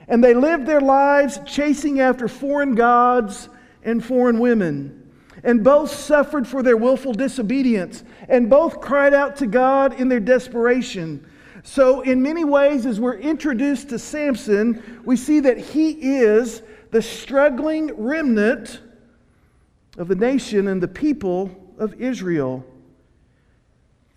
And 0.09 0.23
they 0.23 0.33
lived 0.33 0.65
their 0.65 0.81
lives 0.81 1.39
chasing 1.45 2.01
after 2.01 2.27
foreign 2.27 2.75
gods 2.75 3.47
and 3.83 4.03
foreign 4.03 4.39
women. 4.39 4.95
And 5.43 5.63
both 5.63 5.91
suffered 5.91 6.47
for 6.47 6.63
their 6.63 6.75
willful 6.75 7.13
disobedience. 7.13 8.03
And 8.27 8.49
both 8.49 8.81
cried 8.81 9.13
out 9.13 9.37
to 9.37 9.47
God 9.47 9.99
in 9.99 10.09
their 10.09 10.19
desperation. 10.19 11.25
So, 11.63 12.01
in 12.01 12.21
many 12.21 12.43
ways, 12.43 12.85
as 12.85 12.99
we're 12.99 13.17
introduced 13.17 13.89
to 13.89 13.99
Samson, 13.99 15.01
we 15.05 15.15
see 15.15 15.41
that 15.41 15.57
he 15.57 15.91
is 15.91 16.63
the 16.91 17.01
struggling 17.01 17.93
remnant 17.95 18.81
of 19.97 20.07
the 20.07 20.15
nation 20.15 20.67
and 20.67 20.81
the 20.81 20.87
people 20.87 21.51
of 21.77 21.93
Israel. 22.01 22.65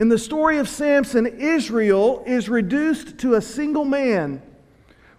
In 0.01 0.09
the 0.09 0.19
story 0.19 0.59
of 0.59 0.69
Samson, 0.69 1.27
Israel 1.27 2.25
is 2.27 2.49
reduced 2.49 3.19
to 3.19 3.35
a 3.35 3.43
single 3.43 3.85
man. 3.85 4.41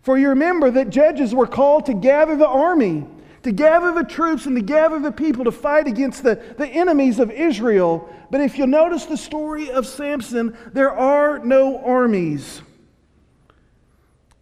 For 0.04 0.18
you 0.18 0.30
remember 0.30 0.70
that 0.70 0.90
judges 0.90 1.34
were 1.34 1.48
called 1.48 1.86
to 1.86 1.94
gather 1.94 2.36
the 2.36 2.48
army, 2.48 3.08
to 3.44 3.54
gather 3.54 3.94
the 3.94 4.04
troops, 4.04 4.46
and 4.46 4.56
to 4.58 4.62
gather 4.62 5.00
the 5.00 5.14
people 5.14 5.46
to 5.46 5.52
fight 5.52 5.88
against 5.88 6.24
the, 6.24 6.36
the 6.58 6.68
enemies 6.68 7.20
of 7.20 7.32
Israel. 7.32 8.14
But 8.30 8.42
if 8.42 8.58
you'll 8.58 8.68
notice 8.68 9.06
the 9.06 9.16
story 9.16 9.72
of 9.72 9.88
Samson, 9.88 10.58
there 10.74 10.92
are 10.92 11.40
no 11.40 11.80
armies. 11.80 12.62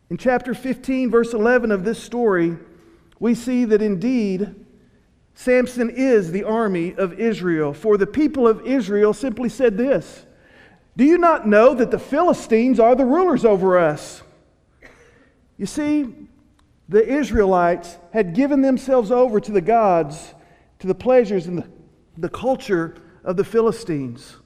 In 0.10 0.18
chapter 0.18 0.56
15, 0.56 1.12
verse 1.12 1.32
11 1.32 1.72
of 1.72 1.84
this 1.84 2.02
story, 2.02 2.58
we 3.20 3.36
see 3.36 3.66
that 3.66 3.84
indeed 3.84 4.56
Samson 5.36 5.92
is 5.92 6.32
the 6.32 6.44
army 6.44 6.96
of 6.96 7.20
Israel. 7.20 7.72
For 7.72 7.98
the 7.98 8.08
people 8.08 8.48
of 8.48 8.66
Israel 8.66 9.14
simply 9.14 9.48
said 9.48 9.78
this 9.78 10.26
Do 10.98 11.04
you 11.04 11.20
not 11.20 11.48
know 11.48 11.76
that 11.76 11.92
the 11.92 12.00
Philistines 12.00 12.80
are 12.80 12.96
the 12.96 13.06
rulers 13.06 13.46
over 13.46 13.78
us? 13.78 14.24
You 15.62 15.68
see, 15.68 16.08
the 16.90 17.08
Israelites 17.08 18.00
had 18.12 18.34
given 18.34 18.64
themselves 18.64 19.12
over 19.12 19.40
to 19.40 19.52
the 19.52 19.62
gods, 19.62 20.34
to 20.80 20.88
the 20.88 20.96
pleasures 20.96 21.46
and 21.46 21.60
the, 21.60 21.70
the 22.18 22.30
culture 22.30 22.96
of 23.24 23.38
the 23.38 23.44
Philistines. 23.44 24.38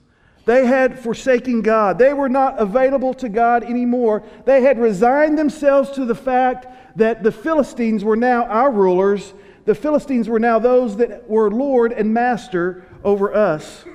They 0.43 0.65
had 0.65 0.99
forsaken 0.99 1.61
God. 1.61 1.99
They 1.99 2.11
were 2.13 2.27
not 2.27 2.59
available 2.59 3.13
to 3.13 3.29
God 3.29 3.63
anymore. 3.63 4.23
They 4.43 4.61
had 4.61 4.77
resigned 4.77 5.39
themselves 5.39 5.91
to 5.91 6.03
the 6.03 6.15
fact 6.15 6.97
that 6.97 7.23
the 7.23 7.31
Philistines 7.31 8.03
were 8.03 8.17
now 8.17 8.43
our 8.47 8.69
rulers. 8.69 9.33
The 9.63 9.73
Philistines 9.73 10.27
were 10.27 10.37
now 10.37 10.59
those 10.59 10.97
that 10.97 11.29
were 11.29 11.49
Lord 11.49 11.93
and 11.93 12.13
Master 12.13 12.85
over 13.05 13.33
us. 13.33 13.85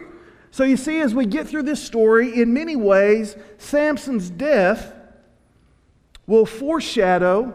So 0.50 0.64
you 0.64 0.78
see, 0.78 1.00
as 1.00 1.14
we 1.14 1.26
get 1.26 1.46
through 1.46 1.64
this 1.64 1.84
story, 1.84 2.40
in 2.40 2.54
many 2.54 2.76
ways, 2.76 3.36
Samson's 3.58 4.30
death 4.30 4.94
will 6.26 6.46
foreshadow 6.46 7.54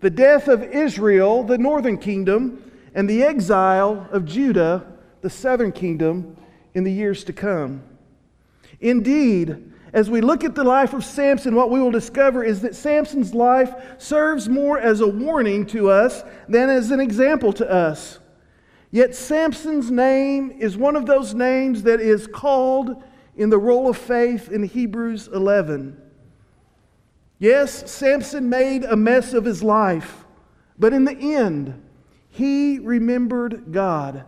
the 0.00 0.10
death 0.10 0.48
of 0.48 0.62
Israel, 0.62 1.44
the 1.44 1.58
northern 1.58 1.98
kingdom, 1.98 2.70
and 2.94 3.08
the 3.08 3.22
exile 3.22 4.08
of 4.10 4.24
Judah, 4.24 4.86
the 5.20 5.30
southern 5.30 5.72
kingdom, 5.72 6.36
in 6.74 6.84
the 6.84 6.92
years 6.92 7.24
to 7.24 7.32
come. 7.32 7.82
Indeed, 8.80 9.72
as 9.92 10.08
we 10.08 10.20
look 10.20 10.44
at 10.44 10.54
the 10.54 10.64
life 10.64 10.94
of 10.94 11.04
Samson, 11.04 11.54
what 11.54 11.70
we 11.70 11.80
will 11.80 11.90
discover 11.90 12.44
is 12.44 12.62
that 12.62 12.76
Samson's 12.76 13.34
life 13.34 13.74
serves 13.98 14.48
more 14.48 14.78
as 14.78 15.00
a 15.00 15.06
warning 15.06 15.66
to 15.66 15.90
us 15.90 16.22
than 16.48 16.70
as 16.70 16.90
an 16.90 17.00
example 17.00 17.52
to 17.54 17.70
us. 17.70 18.18
Yet 18.92 19.14
Samson's 19.14 19.90
name 19.90 20.50
is 20.50 20.76
one 20.76 20.96
of 20.96 21.06
those 21.06 21.34
names 21.34 21.82
that 21.84 22.00
is 22.00 22.26
called 22.26 23.02
in 23.36 23.50
the 23.50 23.58
roll 23.58 23.88
of 23.88 23.96
faith 23.96 24.50
in 24.50 24.62
Hebrews 24.62 25.28
11. 25.28 26.00
Yes, 27.40 27.90
Samson 27.90 28.50
made 28.50 28.84
a 28.84 28.94
mess 28.94 29.32
of 29.32 29.46
his 29.46 29.62
life, 29.62 30.26
but 30.78 30.92
in 30.92 31.06
the 31.06 31.16
end, 31.16 31.82
he 32.28 32.78
remembered 32.78 33.72
God. 33.72 34.24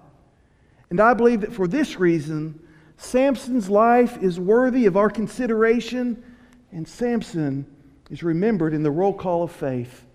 And 0.89 0.99
I 0.99 1.13
believe 1.13 1.43
that 1.43 1.53
for 1.53 1.69
this 1.69 2.01
reason, 2.01 2.59
Samson's 2.97 3.69
life 3.69 4.17
is 4.23 4.41
worthy 4.41 4.87
of 4.87 4.97
our 4.97 5.11
consideration, 5.11 6.25
and 6.73 6.89
Samson 6.89 7.67
is 8.09 8.23
remembered 8.23 8.73
in 8.73 8.83
the 8.83 8.91
roll 8.91 9.13
call 9.13 9.43
of 9.43 9.53
faith 9.53 10.07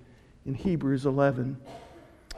in 0.47 0.55
Hebrews 0.55 1.05
11. 1.05 1.55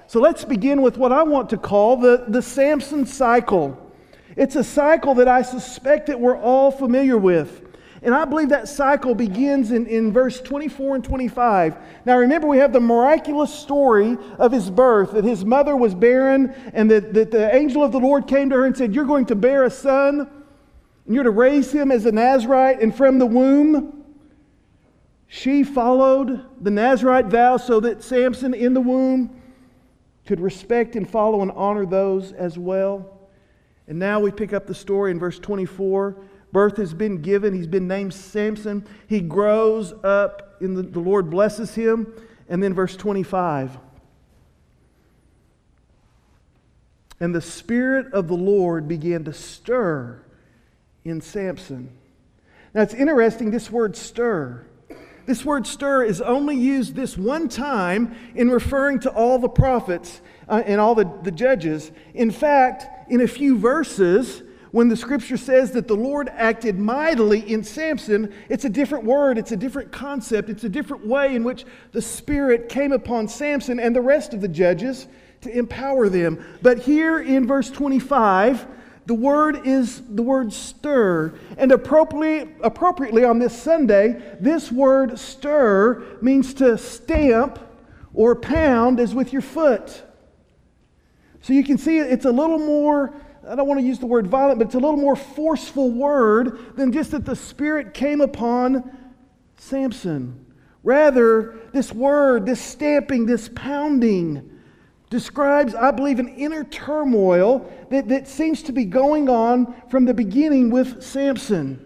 So 0.08 0.20
let's 0.20 0.44
begin 0.44 0.82
with 0.82 0.98
what 0.98 1.14
I 1.14 1.24
want 1.24 1.50
to 1.52 1.58
call 1.58 1.96
the, 1.96 2.26
the 2.28 2.42
Samson 2.42 3.06
cycle. 3.06 3.94
It's 4.36 4.58
a 4.58 4.64
cycle 4.66 5.16
that 5.16 5.30
I 5.30 5.42
suspect 5.42 6.08
that 6.08 6.20
we're 6.20 6.38
all 6.38 6.70
familiar 6.70 7.18
with. 7.18 7.69
And 8.02 8.16
I 8.16 8.24
believe 8.26 8.50
that 8.50 8.70
cycle 8.70 9.14
begins 9.14 9.72
in, 9.72 9.86
in 9.88 10.14
verse 10.14 10.40
24 10.40 10.96
and 10.96 11.04
25. 11.04 11.76
Now, 12.06 12.18
remember, 12.18 12.48
we 12.48 12.58
have 12.60 12.72
the 12.72 12.80
miraculous 12.80 13.54
story 13.54 14.18
of 14.38 14.52
his 14.52 14.70
birth 14.70 15.12
that 15.12 15.26
his 15.26 15.44
mother 15.44 15.76
was 15.76 15.94
barren, 15.94 16.54
and 16.74 16.90
that, 16.92 17.14
that 17.14 17.32
the 17.32 17.54
angel 17.54 17.84
of 17.84 17.92
the 17.92 18.00
Lord 18.00 18.26
came 18.28 18.50
to 18.52 18.56
her 18.56 18.66
and 18.66 18.78
said, 18.78 18.96
You're 18.96 19.06
going 19.06 19.26
to 19.26 19.36
bear 19.36 19.66
a 19.66 19.70
son, 19.70 20.22
and 21.06 21.16
you're 21.16 21.26
to 21.26 21.32
raise 21.32 21.72
him 21.72 21.92
as 21.92 22.06
a 22.06 22.12
Nazarite, 22.12 22.82
and 22.82 22.96
from 22.96 23.20
the 23.20 23.26
womb, 23.26 24.06
she 25.28 25.64
followed 25.64 26.46
the 26.64 26.72
Nazarite 26.72 27.26
vow 27.26 27.58
so 27.58 27.82
that 27.82 28.02
Samson 28.02 28.54
in 28.54 28.74
the 28.74 28.82
womb 28.82 29.42
could 30.26 30.40
respect 30.40 30.96
and 30.96 31.08
follow 31.10 31.42
and 31.42 31.52
honor 31.52 31.86
those 31.86 32.32
as 32.32 32.58
well. 32.58 33.20
And 33.88 34.00
now 34.00 34.20
we 34.20 34.32
pick 34.32 34.54
up 34.54 34.68
the 34.68 34.76
story 34.76 35.12
in 35.12 35.20
verse 35.20 35.38
24 35.38 36.16
birth 36.52 36.78
has 36.78 36.94
been 36.94 37.22
given. 37.22 37.54
He's 37.54 37.68
been 37.68 37.88
named 37.88 38.14
Samson. 38.14 38.86
He 39.08 39.22
grows 39.22 39.94
up, 40.04 40.58
and 40.62 40.76
the, 40.76 40.84
the 40.84 41.00
Lord 41.00 41.30
blesses 41.30 41.76
him. 41.76 42.14
And 42.48 42.64
then 42.64 42.74
verse 42.74 42.96
25. 42.96 43.78
And 47.20 47.36
the 47.36 47.42
Spirit 47.42 48.14
of 48.14 48.28
the 48.28 48.36
Lord 48.36 48.88
began 48.88 49.24
to 49.26 49.34
stir 49.34 50.22
in 51.04 51.22
Samson. 51.22 51.92
Now 52.74 52.82
it's 52.82 52.94
interesting, 52.94 53.52
this 53.52 53.70
word 53.70 53.96
stir. 53.96 54.66
This 55.26 55.46
word 55.46 55.68
stir 55.68 56.06
is 56.06 56.22
only 56.22 56.56
used 56.56 56.96
this 56.96 57.18
one 57.18 57.50
time 57.50 58.16
in 58.34 58.50
referring 58.50 59.00
to 59.02 59.12
all 59.12 59.38
the 59.38 59.50
prophets 59.50 60.22
uh, 60.48 60.64
and 60.66 60.82
all 60.82 60.96
the, 60.96 61.12
the 61.22 61.32
judges. 61.32 61.92
In 62.16 62.32
fact, 62.32 63.12
in 63.12 63.22
a 63.22 63.28
few 63.28 63.58
verses, 63.58 64.42
when 64.72 64.88
the 64.88 64.96
scripture 64.96 65.38
says 65.38 65.72
that 65.72 65.88
the 65.88 65.96
Lord 65.96 66.30
acted 66.30 66.78
mightily 66.78 67.40
in 67.52 67.64
Samson, 67.64 68.34
it's 68.50 68.66
a 68.66 68.70
different 68.70 69.04
word, 69.04 69.38
it's 69.38 69.52
a 69.52 69.58
different 69.58 69.92
concept, 69.92 70.50
it's 70.50 70.64
a 70.64 70.70
different 70.70 71.06
way 71.06 71.36
in 71.36 71.44
which 71.44 71.66
the 71.92 72.02
Spirit 72.02 72.70
came 72.70 72.92
upon 72.92 73.28
Samson 73.28 73.80
and 73.80 73.96
the 73.96 74.02
rest 74.02 74.34
of 74.34 74.42
the 74.42 74.48
judges 74.48 75.08
to 75.42 75.58
empower 75.58 76.10
them. 76.10 76.44
But 76.62 76.80
here 76.80 77.20
in 77.20 77.48
verse 77.48 77.72
25, 77.72 78.68
the 79.06 79.16
word 79.16 79.66
is 79.66 80.04
the 80.08 80.22
word 80.22 80.54
stir. 80.54 81.34
And 81.58 81.72
appropriately, 81.72 82.54
appropriately 82.62 83.24
on 83.24 83.40
this 83.40 83.60
Sunday, 83.60 84.36
this 84.40 84.72
word 84.72 85.18
stir 85.18 86.04
means 86.22 86.54
to 86.56 86.78
stamp 86.78 87.58
or 88.14 88.36
pound 88.36 89.00
as 89.00 89.16
with 89.16 89.34
your 89.34 89.42
foot. 89.42 90.04
So 91.42 91.54
you 91.54 91.64
can 91.64 91.78
see 91.78 91.98
it's 91.98 92.26
a 92.26 92.32
little 92.32 92.60
more 92.60 93.14
I 93.50 93.56
don't 93.56 93.68
want 93.68 93.80
to 93.80 93.86
use 93.86 93.98
the 93.98 94.06
word 94.06 94.28
violent, 94.28 94.60
but 94.60 94.68
it's 94.68 94.76
a 94.76 94.80
little 94.80 94.96
more 94.96 95.16
forceful 95.16 95.90
word 95.90 96.76
than 96.76 96.92
just 96.92 97.12
that 97.12 97.26
the 97.26 97.36
Spirit 97.36 97.96
came 97.96 98.22
upon 98.22 98.96
Samson. 99.58 100.46
Rather, 100.84 101.58
this 101.74 101.92
word, 101.92 102.46
this 102.46 102.62
stamping, 102.62 103.26
this 103.26 103.50
pounding, 103.56 104.60
describes, 105.10 105.74
I 105.74 105.90
believe, 105.90 106.20
an 106.20 106.28
inner 106.30 106.64
turmoil 106.64 107.68
that, 107.90 108.08
that 108.10 108.28
seems 108.28 108.62
to 108.64 108.72
be 108.72 108.86
going 108.86 109.30
on 109.30 109.74
from 109.90 110.06
the 110.06 110.14
beginning 110.14 110.70
with 110.70 111.02
Samson. 111.02 111.84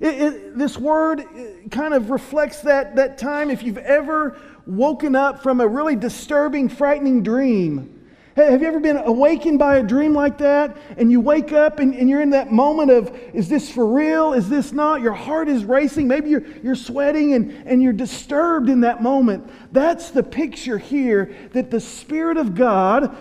It, 0.00 0.14
it, 0.14 0.58
this 0.58 0.78
word 0.78 1.20
uh, 1.20 1.68
kind 1.70 1.92
of 1.92 2.08
reflects 2.08 2.62
that, 2.62 2.96
that 2.96 3.18
time 3.18 3.50
if 3.50 3.62
you've 3.62 3.76
ever 3.76 4.38
woken 4.66 5.14
up 5.14 5.42
from 5.42 5.60
a 5.60 5.68
really 5.68 5.94
disturbing, 5.94 6.70
frightening 6.70 7.22
dream 7.22 7.99
have 8.36 8.62
you 8.62 8.68
ever 8.68 8.80
been 8.80 8.96
awakened 8.96 9.58
by 9.58 9.78
a 9.78 9.82
dream 9.82 10.14
like 10.14 10.38
that? 10.38 10.76
And 10.96 11.10
you 11.10 11.20
wake 11.20 11.52
up 11.52 11.78
and, 11.78 11.94
and, 11.94 12.08
you're 12.08 12.20
in 12.20 12.30
that 12.30 12.52
moment 12.52 12.90
of, 12.90 13.14
is 13.34 13.48
this 13.48 13.70
for 13.70 13.86
real? 13.86 14.32
Is 14.32 14.48
this 14.48 14.72
not? 14.72 15.00
Your 15.00 15.12
heart 15.12 15.48
is 15.48 15.64
racing. 15.64 16.06
Maybe 16.06 16.30
you're, 16.30 16.46
you're 16.62 16.74
sweating 16.76 17.34
and, 17.34 17.50
and 17.66 17.82
you're 17.82 17.92
disturbed 17.92 18.68
in 18.68 18.82
that 18.82 19.02
moment. 19.02 19.50
That's 19.72 20.10
the 20.10 20.22
picture 20.22 20.78
here 20.78 21.34
that 21.52 21.70
the 21.70 21.80
Spirit 21.80 22.36
of 22.36 22.54
God 22.54 23.16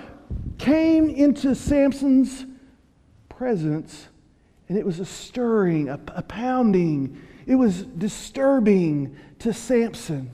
came 0.57 1.09
into 1.09 1.55
Samson's 1.55 2.45
presence 3.29 4.07
and 4.67 4.77
it 4.77 4.85
was 4.85 4.99
a 4.99 5.05
stirring, 5.05 5.89
a, 5.89 5.99
a 6.09 6.21
pounding. 6.21 7.19
It 7.47 7.55
was 7.55 7.81
disturbing 7.81 9.17
to 9.39 9.51
Samson. 9.51 10.29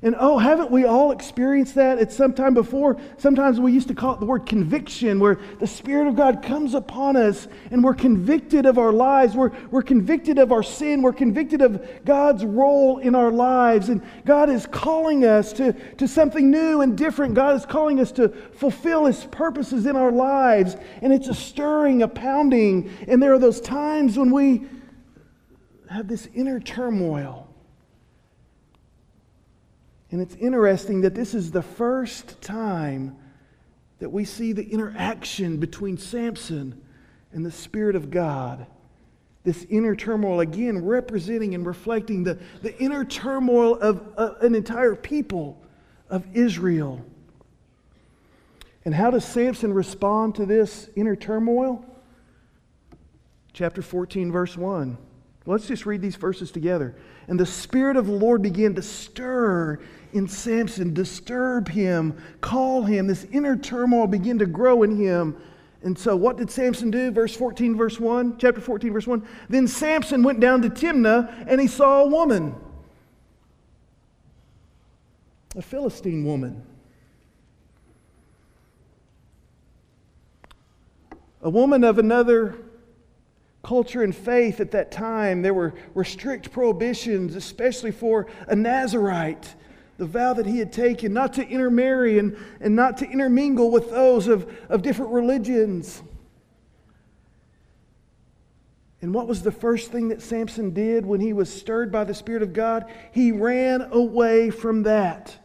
And 0.00 0.14
oh, 0.18 0.38
haven't 0.38 0.70
we 0.70 0.84
all 0.84 1.10
experienced 1.10 1.74
that 1.74 1.98
at 1.98 2.12
some 2.12 2.32
time 2.32 2.54
before? 2.54 3.00
Sometimes 3.16 3.58
we 3.58 3.72
used 3.72 3.88
to 3.88 3.94
call 3.94 4.14
it 4.14 4.20
the 4.20 4.26
word 4.26 4.46
conviction, 4.46 5.18
where 5.18 5.40
the 5.58 5.66
Spirit 5.66 6.06
of 6.06 6.14
God 6.14 6.40
comes 6.40 6.74
upon 6.74 7.16
us 7.16 7.48
and 7.72 7.82
we're 7.82 7.94
convicted 7.94 8.64
of 8.64 8.78
our 8.78 8.92
lives. 8.92 9.34
We're, 9.34 9.50
we're 9.72 9.82
convicted 9.82 10.38
of 10.38 10.52
our 10.52 10.62
sin. 10.62 11.02
We're 11.02 11.12
convicted 11.12 11.62
of 11.62 11.84
God's 12.04 12.44
role 12.44 12.98
in 12.98 13.16
our 13.16 13.32
lives. 13.32 13.88
And 13.88 14.00
God 14.24 14.50
is 14.50 14.66
calling 14.66 15.24
us 15.24 15.52
to, 15.54 15.72
to 15.72 16.06
something 16.06 16.48
new 16.48 16.80
and 16.80 16.96
different. 16.96 17.34
God 17.34 17.56
is 17.56 17.66
calling 17.66 17.98
us 17.98 18.12
to 18.12 18.28
fulfill 18.28 19.06
His 19.06 19.24
purposes 19.24 19.84
in 19.86 19.96
our 19.96 20.12
lives. 20.12 20.76
And 21.02 21.12
it's 21.12 21.26
a 21.26 21.34
stirring, 21.34 22.02
a 22.02 22.08
pounding. 22.08 22.88
And 23.08 23.20
there 23.20 23.32
are 23.32 23.38
those 23.40 23.60
times 23.60 24.16
when 24.16 24.30
we 24.30 24.64
have 25.90 26.06
this 26.06 26.28
inner 26.34 26.60
turmoil. 26.60 27.47
And 30.10 30.20
it's 30.20 30.34
interesting 30.36 31.02
that 31.02 31.14
this 31.14 31.34
is 31.34 31.50
the 31.50 31.62
first 31.62 32.40
time 32.40 33.16
that 33.98 34.10
we 34.10 34.24
see 34.24 34.52
the 34.52 34.64
interaction 34.64 35.58
between 35.58 35.98
Samson 35.98 36.80
and 37.32 37.44
the 37.44 37.52
Spirit 37.52 37.96
of 37.96 38.10
God. 38.10 38.66
This 39.44 39.66
inner 39.70 39.94
turmoil, 39.94 40.40
again, 40.40 40.84
representing 40.84 41.54
and 41.54 41.66
reflecting 41.66 42.24
the, 42.24 42.38
the 42.62 42.78
inner 42.78 43.04
turmoil 43.04 43.76
of 43.76 44.02
uh, 44.16 44.34
an 44.40 44.54
entire 44.54 44.94
people 44.94 45.60
of 46.08 46.24
Israel. 46.34 47.04
And 48.84 48.94
how 48.94 49.10
does 49.10 49.24
Samson 49.24 49.72
respond 49.72 50.36
to 50.36 50.46
this 50.46 50.88
inner 50.96 51.16
turmoil? 51.16 51.84
Chapter 53.52 53.82
14, 53.82 54.32
verse 54.32 54.56
1. 54.56 54.96
Let's 55.44 55.66
just 55.66 55.86
read 55.86 56.02
these 56.02 56.16
verses 56.16 56.50
together. 56.50 56.94
And 57.26 57.40
the 57.40 57.46
Spirit 57.46 57.96
of 57.96 58.06
the 58.06 58.12
Lord 58.12 58.42
began 58.42 58.74
to 58.74 58.82
stir 58.82 59.80
in 60.12 60.28
Samson 60.28 60.94
disturb 60.94 61.68
him, 61.68 62.16
call 62.40 62.82
him. 62.82 63.06
This 63.06 63.26
inner 63.32 63.56
turmoil 63.56 64.06
begin 64.06 64.38
to 64.38 64.46
grow 64.46 64.82
in 64.82 64.96
him. 64.96 65.36
And 65.82 65.96
so, 65.96 66.16
what 66.16 66.36
did 66.36 66.50
Samson 66.50 66.90
do? 66.90 67.10
Verse 67.10 67.34
14, 67.36 67.76
verse 67.76 68.00
1, 68.00 68.38
chapter 68.38 68.60
14, 68.60 68.92
verse 68.92 69.06
1. 69.06 69.26
Then 69.48 69.68
Samson 69.68 70.22
went 70.22 70.40
down 70.40 70.62
to 70.62 70.70
Timnah 70.70 71.44
and 71.46 71.60
he 71.60 71.68
saw 71.68 72.02
a 72.02 72.08
woman, 72.08 72.54
a 75.54 75.62
Philistine 75.62 76.24
woman. 76.24 76.64
A 81.40 81.50
woman 81.50 81.84
of 81.84 81.98
another 81.98 82.56
culture 83.62 84.02
and 84.02 84.16
faith 84.16 84.60
at 84.60 84.70
that 84.72 84.90
time, 84.90 85.42
there 85.42 85.54
were, 85.54 85.74
were 85.94 86.04
strict 86.04 86.50
prohibitions, 86.50 87.36
especially 87.36 87.92
for 87.92 88.26
a 88.48 88.56
Nazarite, 88.56 89.54
the 89.98 90.06
vow 90.06 90.32
that 90.32 90.46
he 90.46 90.58
had 90.58 90.72
taken 90.72 91.12
not 91.12 91.34
to 91.34 91.46
intermarry 91.46 92.18
and, 92.18 92.36
and 92.60 92.74
not 92.74 92.96
to 92.98 93.04
intermingle 93.04 93.70
with 93.70 93.90
those 93.90 94.28
of, 94.28 94.50
of 94.68 94.80
different 94.80 95.12
religions. 95.12 96.02
And 99.02 99.12
what 99.12 99.28
was 99.28 99.42
the 99.42 99.52
first 99.52 99.92
thing 99.92 100.08
that 100.08 100.22
Samson 100.22 100.70
did 100.70 101.04
when 101.04 101.20
he 101.20 101.32
was 101.32 101.52
stirred 101.52 101.92
by 101.92 102.04
the 102.04 102.14
Spirit 102.14 102.42
of 102.42 102.52
God? 102.52 102.86
He 103.12 103.32
ran 103.32 103.82
away 103.92 104.50
from 104.50 104.84
that. 104.84 105.36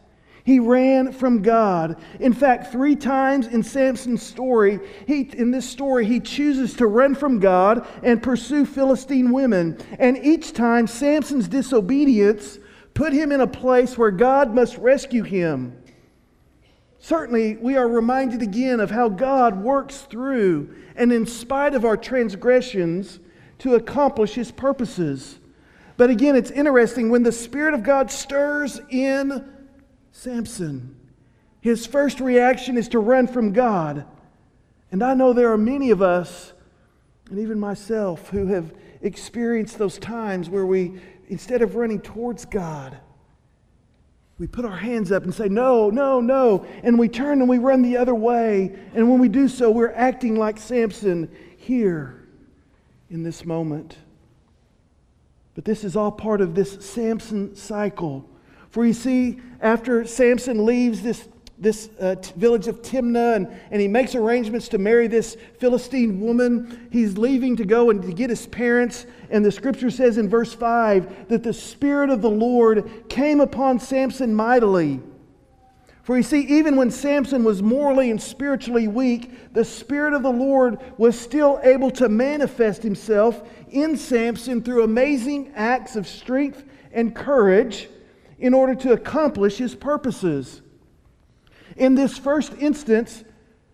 He 0.44 0.60
ran 0.60 1.12
from 1.12 1.40
God. 1.40 1.96
In 2.20 2.32
fact, 2.32 2.70
three 2.70 2.96
times 2.96 3.46
in 3.46 3.62
Samson's 3.62 4.22
story, 4.22 4.78
he, 5.06 5.22
in 5.22 5.50
this 5.50 5.68
story, 5.68 6.04
he 6.04 6.20
chooses 6.20 6.74
to 6.74 6.86
run 6.86 7.14
from 7.14 7.38
God 7.38 7.86
and 8.02 8.22
pursue 8.22 8.66
Philistine 8.66 9.32
women. 9.32 9.78
And 9.98 10.18
each 10.18 10.52
time, 10.52 10.86
Samson's 10.86 11.48
disobedience 11.48 12.58
put 12.94 13.12
him 13.12 13.32
in 13.32 13.40
a 13.40 13.46
place 13.46 13.98
where 13.98 14.10
God 14.10 14.54
must 14.54 14.78
rescue 14.78 15.22
him. 15.22 15.76
Certainly, 16.98 17.56
we 17.56 17.76
are 17.76 17.86
reminded 17.86 18.40
again 18.40 18.80
of 18.80 18.90
how 18.90 19.10
God 19.10 19.62
works 19.62 20.02
through 20.02 20.74
and 20.96 21.12
in 21.12 21.26
spite 21.26 21.74
of 21.74 21.84
our 21.84 21.96
transgressions 21.96 23.20
to 23.58 23.74
accomplish 23.74 24.34
his 24.34 24.50
purposes. 24.50 25.38
But 25.96 26.10
again, 26.10 26.34
it's 26.34 26.50
interesting 26.50 27.10
when 27.10 27.22
the 27.22 27.32
Spirit 27.32 27.74
of 27.74 27.82
God 27.82 28.10
stirs 28.10 28.80
in 28.88 29.44
Samson. 30.12 30.96
His 31.60 31.86
first 31.86 32.20
reaction 32.20 32.76
is 32.76 32.88
to 32.88 32.98
run 32.98 33.26
from 33.26 33.52
God. 33.52 34.06
And 34.90 35.02
I 35.02 35.14
know 35.14 35.32
there 35.32 35.52
are 35.52 35.58
many 35.58 35.90
of 35.90 36.02
us, 36.02 36.52
and 37.30 37.38
even 37.38 37.58
myself, 37.58 38.28
who 38.28 38.46
have 38.46 38.72
experienced 39.02 39.78
those 39.78 39.98
times 39.98 40.48
where 40.48 40.66
we, 40.66 41.00
instead 41.28 41.62
of 41.62 41.74
running 41.76 42.00
towards 42.00 42.44
God, 42.44 42.96
we 44.38 44.46
put 44.46 44.64
our 44.64 44.76
hands 44.76 45.12
up 45.12 45.24
and 45.24 45.34
say, 45.34 45.48
No, 45.48 45.90
no, 45.90 46.20
no. 46.20 46.66
And 46.82 46.98
we 46.98 47.08
turn 47.08 47.40
and 47.40 47.48
we 47.48 47.58
run 47.58 47.82
the 47.82 47.96
other 47.96 48.14
way. 48.14 48.76
And 48.94 49.08
when 49.08 49.20
we 49.20 49.28
do 49.28 49.48
so, 49.48 49.70
we're 49.70 49.92
acting 49.92 50.36
like 50.36 50.58
Samson 50.58 51.30
here 51.56 52.26
in 53.10 53.22
this 53.22 53.44
moment. 53.44 53.96
But 55.54 55.64
this 55.64 55.84
is 55.84 55.94
all 55.94 56.10
part 56.10 56.40
of 56.40 56.54
this 56.54 56.84
Samson 56.84 57.54
cycle 57.54 58.28
for 58.74 58.84
you 58.84 58.92
see, 58.92 59.38
after 59.60 60.04
Samson 60.04 60.66
leaves 60.66 61.00
this, 61.00 61.28
this 61.64 61.88
uh, 62.00 62.14
t- 62.14 62.32
village 62.36 62.68
of 62.68 62.82
Timnah 62.82 63.34
and, 63.34 63.48
and 63.72 63.80
he 63.80 63.88
makes 63.88 64.14
arrangements 64.14 64.68
to 64.68 64.78
marry 64.78 65.08
this 65.08 65.36
Philistine 65.58 66.20
woman, 66.20 66.88
he's 66.92 67.18
leaving 67.18 67.56
to 67.56 67.64
go 67.64 67.90
and 67.90 68.02
to 68.02 68.12
get 68.12 68.30
his 68.30 68.46
parents. 68.46 69.06
And 69.30 69.44
the 69.44 69.50
scripture 69.50 69.90
says 69.90 70.18
in 70.18 70.28
verse 70.28 70.54
5 70.54 71.28
that 71.28 71.42
the 71.42 71.52
Spirit 71.52 72.10
of 72.10 72.22
the 72.22 72.30
Lord 72.30 73.08
came 73.08 73.40
upon 73.40 73.80
Samson 73.80 74.32
mightily. 74.32 75.00
For 76.04 76.18
you 76.18 76.22
see, 76.22 76.40
even 76.40 76.76
when 76.76 76.90
Samson 76.90 77.44
was 77.44 77.62
morally 77.62 78.10
and 78.10 78.20
spiritually 78.20 78.86
weak, 78.88 79.54
the 79.54 79.64
Spirit 79.64 80.12
of 80.12 80.22
the 80.22 80.30
Lord 80.30 80.78
was 80.98 81.18
still 81.18 81.58
able 81.62 81.90
to 81.92 82.10
manifest 82.10 82.82
himself 82.82 83.42
in 83.70 83.96
Samson 83.96 84.62
through 84.62 84.84
amazing 84.84 85.52
acts 85.56 85.96
of 85.96 86.06
strength 86.06 86.62
and 86.92 87.16
courage 87.16 87.88
in 88.38 88.52
order 88.52 88.74
to 88.74 88.92
accomplish 88.92 89.56
his 89.56 89.74
purposes. 89.74 90.60
In 91.76 91.94
this 91.94 92.16
first 92.18 92.52
instance, 92.58 93.24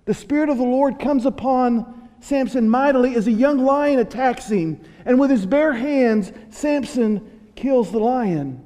the 0.05 0.15
Spirit 0.15 0.49
of 0.49 0.57
the 0.57 0.65
Lord 0.65 0.99
comes 0.99 1.27
upon 1.27 2.09
Samson 2.21 2.69
mightily 2.69 3.15
as 3.15 3.27
a 3.27 3.33
young 3.33 3.59
lion 3.59 3.99
attacks 3.99 4.49
him. 4.49 4.81
And 5.05 5.19
with 5.19 5.31
his 5.31 5.47
bare 5.47 5.73
hands, 5.73 6.33
Samson 6.51 7.51
kills 7.57 7.91
the 7.91 7.99
lion. 7.99 8.63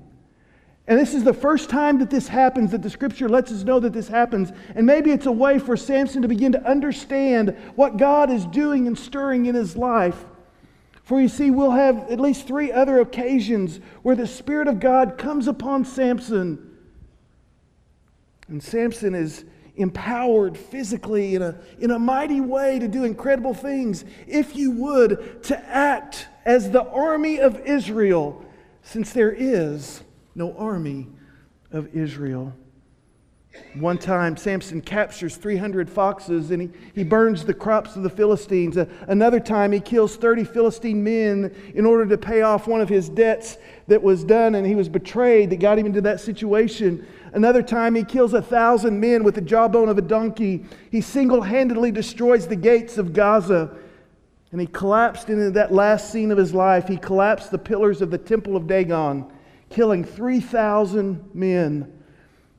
And 0.86 0.98
this 0.98 1.14
is 1.14 1.24
the 1.24 1.32
first 1.32 1.70
time 1.70 1.98
that 2.00 2.10
this 2.10 2.28
happens, 2.28 2.72
that 2.72 2.82
the 2.82 2.90
scripture 2.90 3.28
lets 3.28 3.50
us 3.50 3.64
know 3.64 3.80
that 3.80 3.94
this 3.94 4.08
happens. 4.08 4.52
And 4.74 4.84
maybe 4.84 5.12
it's 5.12 5.26
a 5.26 5.32
way 5.32 5.58
for 5.58 5.76
Samson 5.76 6.22
to 6.22 6.28
begin 6.28 6.52
to 6.52 6.62
understand 6.68 7.56
what 7.74 7.96
God 7.96 8.30
is 8.30 8.44
doing 8.46 8.86
and 8.86 8.98
stirring 8.98 9.46
in 9.46 9.54
his 9.54 9.76
life. 9.76 10.26
For 11.02 11.20
you 11.20 11.28
see, 11.28 11.50
we'll 11.50 11.70
have 11.70 12.10
at 12.10 12.20
least 12.20 12.46
three 12.46 12.70
other 12.70 13.00
occasions 13.00 13.80
where 14.02 14.16
the 14.16 14.26
Spirit 14.26 14.68
of 14.68 14.80
God 14.80 15.16
comes 15.16 15.48
upon 15.48 15.84
Samson. 15.84 16.73
And 18.54 18.62
Samson 18.62 19.16
is 19.16 19.44
empowered 19.74 20.56
physically 20.56 21.34
in 21.34 21.42
a, 21.42 21.58
in 21.80 21.90
a 21.90 21.98
mighty 21.98 22.40
way 22.40 22.78
to 22.78 22.86
do 22.86 23.02
incredible 23.02 23.52
things, 23.52 24.04
if 24.28 24.54
you 24.54 24.70
would, 24.70 25.42
to 25.42 25.58
act 25.68 26.28
as 26.44 26.70
the 26.70 26.84
army 26.84 27.40
of 27.40 27.58
Israel, 27.66 28.44
since 28.80 29.12
there 29.12 29.32
is 29.32 30.04
no 30.36 30.56
army 30.56 31.08
of 31.72 31.96
Israel. 31.96 32.54
One 33.74 33.98
time, 33.98 34.36
Samson 34.36 34.80
captures 34.80 35.36
300 35.36 35.88
foxes 35.90 36.50
and 36.50 36.62
he, 36.62 36.70
he 36.94 37.04
burns 37.04 37.44
the 37.44 37.54
crops 37.54 37.96
of 37.96 38.02
the 38.02 38.10
Philistines. 38.10 38.76
Another 38.76 39.40
time, 39.40 39.72
he 39.72 39.80
kills 39.80 40.16
30 40.16 40.44
Philistine 40.44 41.02
men 41.02 41.54
in 41.74 41.86
order 41.86 42.06
to 42.06 42.18
pay 42.18 42.42
off 42.42 42.66
one 42.66 42.80
of 42.80 42.88
his 42.88 43.08
debts 43.08 43.58
that 43.86 44.02
was 44.02 44.24
done, 44.24 44.54
and 44.54 44.66
he 44.66 44.74
was 44.74 44.88
betrayed 44.88 45.50
that 45.50 45.60
got 45.60 45.78
him 45.78 45.86
into 45.86 46.00
that 46.00 46.20
situation. 46.20 47.06
Another 47.34 47.62
time, 47.62 47.96
he 47.96 48.04
kills 48.04 48.32
a 48.32 48.40
thousand 48.40 49.00
men 49.00 49.24
with 49.24 49.34
the 49.34 49.40
jawbone 49.40 49.88
of 49.88 49.98
a 49.98 50.02
donkey. 50.02 50.64
He 50.92 51.00
single 51.00 51.42
handedly 51.42 51.90
destroys 51.90 52.46
the 52.46 52.54
gates 52.54 52.96
of 52.96 53.12
Gaza. 53.12 53.76
And 54.52 54.60
he 54.60 54.68
collapsed 54.68 55.28
into 55.28 55.50
that 55.50 55.72
last 55.72 56.12
scene 56.12 56.30
of 56.30 56.38
his 56.38 56.54
life. 56.54 56.86
He 56.86 56.96
collapsed 56.96 57.50
the 57.50 57.58
pillars 57.58 58.00
of 58.00 58.12
the 58.12 58.18
temple 58.18 58.56
of 58.56 58.68
Dagon, 58.68 59.26
killing 59.68 60.04
3,000 60.04 61.34
men. 61.34 61.92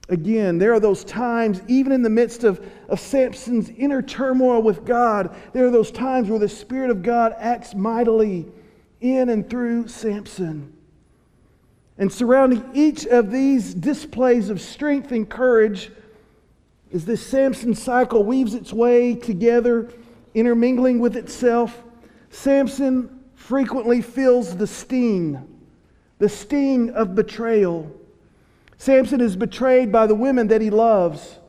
Again, 0.10 0.58
there 0.58 0.74
are 0.74 0.80
those 0.82 1.06
times, 1.06 1.62
even 1.70 1.94
in 1.94 2.02
the 2.02 2.10
midst 2.10 2.44
of, 2.44 2.64
of 2.90 3.00
Samson's 3.00 3.70
inner 3.70 4.02
turmoil 4.02 4.62
with 4.62 4.84
God, 4.84 5.34
there 5.54 5.66
are 5.66 5.72
those 5.72 5.90
times 5.90 6.30
where 6.30 6.38
the 6.38 6.50
Spirit 6.50 6.90
of 6.90 7.02
God 7.02 7.34
acts 7.40 7.74
mightily 7.74 8.46
in 9.00 9.30
and 9.30 9.50
through 9.50 9.88
Samson. 9.88 10.75
And 11.98 12.12
surrounding 12.12 12.70
each 12.74 13.06
of 13.06 13.32
these 13.32 13.74
displays 13.74 14.50
of 14.50 14.60
strength 14.60 15.12
and 15.12 15.30
courage 15.30 15.92
as 16.94 17.06
this 17.06 17.26
Samson 17.26 17.74
cycle 17.74 18.24
weaves 18.24 18.54
its 18.54 18.74
way 18.74 19.16
together, 19.16 19.90
intermingling 20.34 21.00
with 21.00 21.16
itself. 21.16 21.84
Samson 22.30 23.24
frequently 23.36 24.02
feels 24.02 24.58
the 24.58 24.68
sting, 24.68 25.60
the 26.20 26.30
sting 26.30 26.90
of 26.92 27.16
betrayal. 27.16 27.92
Samson 28.78 29.22
is 29.22 29.36
betrayed 29.36 29.92
by 29.92 30.08
the 30.08 30.16
women 30.16 30.48
that 30.50 30.62
he 30.62 30.70
loves, 30.70 31.40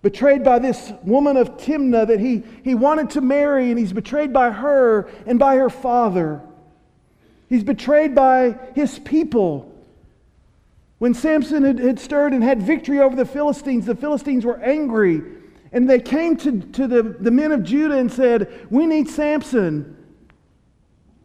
betrayed 0.00 0.42
by 0.42 0.58
this 0.58 0.92
woman 1.02 1.36
of 1.36 1.58
Timnah 1.58 2.06
that 2.06 2.18
he, 2.18 2.42
he 2.64 2.74
wanted 2.74 3.10
to 3.10 3.20
marry, 3.20 3.70
and 3.70 3.78
he's 3.78 3.92
betrayed 3.92 4.32
by 4.32 4.50
her 4.50 5.08
and 5.26 5.38
by 5.38 5.56
her 5.56 5.70
father. 5.70 6.40
He's 7.48 7.64
betrayed 7.64 8.14
by 8.14 8.58
his 8.74 8.98
people. 8.98 9.71
When 11.02 11.14
Samson 11.14 11.64
had, 11.64 11.80
had 11.80 11.98
stirred 11.98 12.32
and 12.32 12.44
had 12.44 12.62
victory 12.62 13.00
over 13.00 13.16
the 13.16 13.24
Philistines, 13.24 13.86
the 13.86 13.96
Philistines 13.96 14.44
were 14.44 14.60
angry. 14.60 15.20
And 15.72 15.90
they 15.90 15.98
came 15.98 16.36
to, 16.36 16.60
to 16.60 16.86
the, 16.86 17.02
the 17.02 17.32
men 17.32 17.50
of 17.50 17.64
Judah 17.64 17.98
and 17.98 18.12
said, 18.12 18.68
We 18.70 18.86
need 18.86 19.08
Samson. 19.08 19.96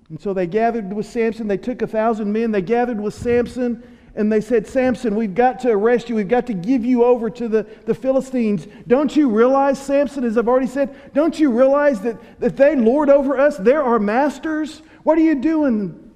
And 0.10 0.20
so 0.20 0.34
they 0.34 0.48
gathered 0.48 0.92
with 0.92 1.06
Samson. 1.06 1.48
They 1.48 1.58
took 1.58 1.84
a 1.84 1.88
thousand 1.88 2.34
men. 2.34 2.52
They 2.52 2.64
gathered 2.64 3.00
with 3.00 3.14
Samson 3.14 3.84
and 4.16 4.32
they 4.32 4.42
said, 4.42 4.66
Samson, 4.66 5.16
we've 5.16 5.36
got 5.36 5.60
to 5.60 5.70
arrest 5.70 6.10
you. 6.10 6.16
We've 6.16 6.28
got 6.28 6.48
to 6.48 6.56
give 6.56 6.84
you 6.84 7.04
over 7.04 7.30
to 7.30 7.48
the, 7.48 7.68
the 7.86 7.94
Philistines. 7.94 8.68
Don't 8.88 9.16
you 9.16 9.30
realize, 9.30 9.80
Samson, 9.80 10.24
as 10.24 10.40
I've 10.40 10.48
already 10.48 10.66
said, 10.66 11.14
don't 11.14 11.40
you 11.40 11.52
realize 11.52 12.02
that, 12.02 12.40
that 12.40 12.58
they 12.58 12.76
lord 12.76 13.12
over 13.12 13.38
us? 13.38 13.58
They're 13.58 13.84
our 13.84 14.00
masters. 14.00 14.82
What 15.04 15.20
are 15.20 15.22
you 15.22 15.36
doing 15.36 16.14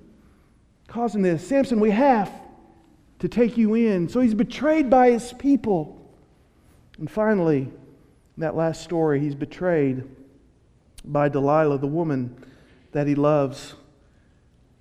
causing 0.88 1.22
this? 1.22 1.48
Samson, 1.48 1.80
we 1.80 1.92
have 1.92 2.41
to 3.22 3.30
take 3.30 3.56
you 3.56 3.76
in. 3.76 4.10
So 4.10 4.20
he's 4.20 4.34
betrayed 4.34 4.90
by 4.90 5.12
his 5.12 5.32
people. 5.34 5.98
And 6.98 7.10
finally, 7.10 7.60
in 7.62 7.72
that 8.38 8.56
last 8.56 8.84
story, 8.84 9.20
he's 9.20 9.36
betrayed 9.36 10.04
by 11.06 11.30
Delilah, 11.30 11.78
the 11.78 11.88
woman 11.88 12.36
that 12.94 13.06
he 13.06 13.14
loves. 13.14 13.76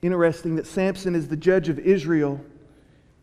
Interesting 0.00 0.57
that 0.57 0.66
Samson 0.66 1.14
is 1.14 1.29
the 1.29 1.37
judge 1.37 1.68
of 1.68 1.79
Israel. 1.79 2.40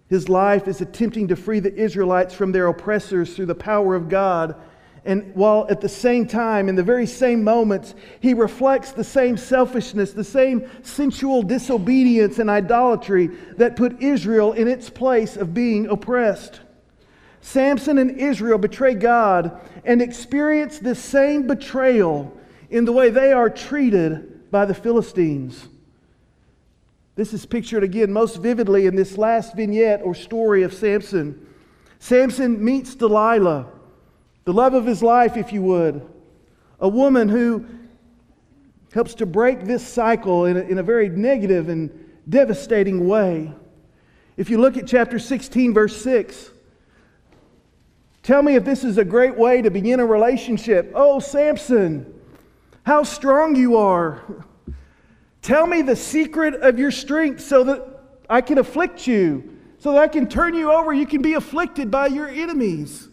His 0.07 0.29
life 0.29 0.67
is 0.67 0.81
attempting 0.81 1.27
to 1.29 1.35
free 1.35 1.59
the 1.59 1.73
Israelites 1.73 2.35
from 2.35 2.51
their 2.51 2.67
oppressors 2.67 3.35
through 3.35 3.47
the 3.47 3.55
power 3.55 3.95
of 3.95 4.09
God. 4.09 4.55
And 5.07 5.33
while 5.35 5.65
at 5.69 5.79
the 5.79 5.87
same 5.87 6.27
time, 6.27 6.67
in 6.67 6.75
the 6.75 6.83
very 6.83 7.07
same 7.07 7.41
moments, 7.41 7.95
he 8.19 8.33
reflects 8.33 8.91
the 8.91 9.05
same 9.05 9.37
selfishness, 9.37 10.11
the 10.11 10.21
same 10.21 10.69
sensual 10.83 11.41
disobedience 11.43 12.39
and 12.39 12.49
idolatry 12.49 13.27
that 13.55 13.77
put 13.77 14.01
Israel 14.01 14.51
in 14.51 14.67
its 14.67 14.89
place 14.89 15.37
of 15.37 15.53
being 15.53 15.87
oppressed. 15.87 16.59
Samson 17.39 17.99
and 17.99 18.19
Israel 18.19 18.57
betray 18.57 18.95
God 18.95 19.57
and 19.85 20.01
experience 20.01 20.79
the 20.79 20.93
same 20.93 21.47
betrayal 21.47 22.37
in 22.69 22.83
the 22.83 22.91
way 22.91 23.09
they 23.09 23.31
are 23.31 23.49
treated 23.49 24.51
by 24.51 24.65
the 24.65 24.73
Philistines. 24.73 25.69
This 27.15 27.31
is 27.31 27.45
pictured 27.45 27.83
again 27.83 28.11
most 28.11 28.41
vividly 28.41 28.87
in 28.87 28.97
this 28.97 29.17
last 29.17 29.55
vignette 29.55 30.01
or 30.03 30.13
story 30.13 30.63
of 30.63 30.73
Samson. 30.73 31.47
Samson 31.97 32.61
meets 32.61 32.93
Delilah, 32.93 33.67
the 34.47 34.53
love 34.53 34.73
of 34.73 34.85
his 34.85 35.03
life, 35.03 35.35
if 35.35 35.51
you 35.51 35.61
would, 35.61 36.07
a 36.79 36.87
woman 36.87 37.27
who 37.27 37.65
helps 38.93 39.13
to 39.15 39.25
break 39.25 39.65
this 39.65 39.85
cycle 39.85 40.45
in 40.45 40.55
a, 40.55 40.61
in 40.61 40.77
a 40.77 40.83
very 40.83 41.09
negative 41.09 41.67
and 41.67 41.91
devastating 42.29 43.09
way. 43.09 43.51
If 44.37 44.49
you 44.49 44.57
look 44.57 44.77
at 44.77 44.87
chapter 44.87 45.19
16, 45.19 45.73
verse 45.73 46.01
6, 46.01 46.49
tell 48.23 48.41
me 48.41 48.55
if 48.55 48.63
this 48.63 48.85
is 48.85 48.97
a 48.97 49.03
great 49.03 49.35
way 49.35 49.61
to 49.61 49.69
begin 49.69 49.99
a 49.99 50.05
relationship. 50.05 50.93
Oh, 50.95 51.19
Samson, 51.19 52.17
how 52.83 53.03
strong 53.03 53.53
you 53.53 53.75
are. 53.75 54.21
Tell 55.41 55.67
me 55.67 55.81
the 55.81 55.97
secret 55.97 56.53
of 56.53 56.79
your 56.79 56.91
strength 56.91 57.41
so 57.41 57.65
that 57.65 57.85
I 58.29 58.39
can 58.39 58.59
afflict 58.59 59.07
you, 59.07 59.57
so 59.79 59.91
that 59.91 59.99
I 59.99 60.07
can 60.07 60.25
turn 60.25 60.53
you 60.55 60.71
over. 60.71 60.93
You 60.93 61.05
can 61.05 61.21
be 61.21 61.33
afflicted 61.33 61.91
by 61.91 62.07
your 62.07 62.29
enemies. 62.29 63.09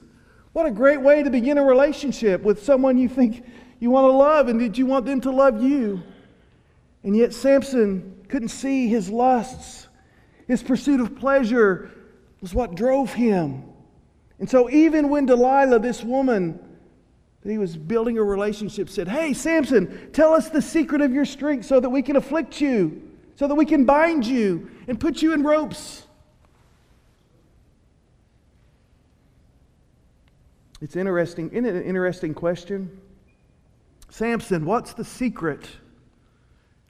What 0.54 0.66
a 0.66 0.70
great 0.70 1.00
way 1.00 1.24
to 1.24 1.30
begin 1.30 1.58
a 1.58 1.64
relationship 1.64 2.42
with 2.42 2.62
someone 2.62 2.96
you 2.96 3.08
think 3.08 3.44
you 3.80 3.90
want 3.90 4.04
to 4.04 4.16
love 4.16 4.46
and 4.46 4.60
that 4.60 4.78
you 4.78 4.86
want 4.86 5.04
them 5.04 5.20
to 5.22 5.32
love 5.32 5.60
you. 5.60 6.00
And 7.02 7.16
yet, 7.16 7.34
Samson 7.34 8.24
couldn't 8.28 8.50
see 8.50 8.86
his 8.86 9.10
lusts. 9.10 9.88
His 10.46 10.62
pursuit 10.62 11.00
of 11.00 11.16
pleasure 11.16 11.90
was 12.40 12.54
what 12.54 12.76
drove 12.76 13.12
him. 13.12 13.64
And 14.38 14.48
so, 14.48 14.70
even 14.70 15.08
when 15.08 15.26
Delilah, 15.26 15.80
this 15.80 16.04
woman, 16.04 16.60
that 17.42 17.50
he 17.50 17.58
was 17.58 17.76
building 17.76 18.16
a 18.16 18.22
relationship 18.22 18.88
said, 18.88 19.08
Hey, 19.08 19.32
Samson, 19.34 20.12
tell 20.12 20.34
us 20.34 20.50
the 20.50 20.62
secret 20.62 21.00
of 21.00 21.12
your 21.12 21.24
strength 21.24 21.66
so 21.66 21.80
that 21.80 21.90
we 21.90 22.00
can 22.00 22.14
afflict 22.14 22.60
you, 22.60 23.02
so 23.34 23.48
that 23.48 23.56
we 23.56 23.66
can 23.66 23.86
bind 23.86 24.24
you 24.24 24.70
and 24.86 25.00
put 25.00 25.20
you 25.20 25.34
in 25.34 25.42
ropes. 25.42 26.03
It's 30.84 30.96
interesting, 30.96 31.48
isn't 31.48 31.64
it 31.64 31.74
an 31.76 31.82
interesting 31.82 32.34
question? 32.34 33.00
Samson, 34.10 34.66
what's 34.66 34.92
the 34.92 35.02
secret 35.02 35.66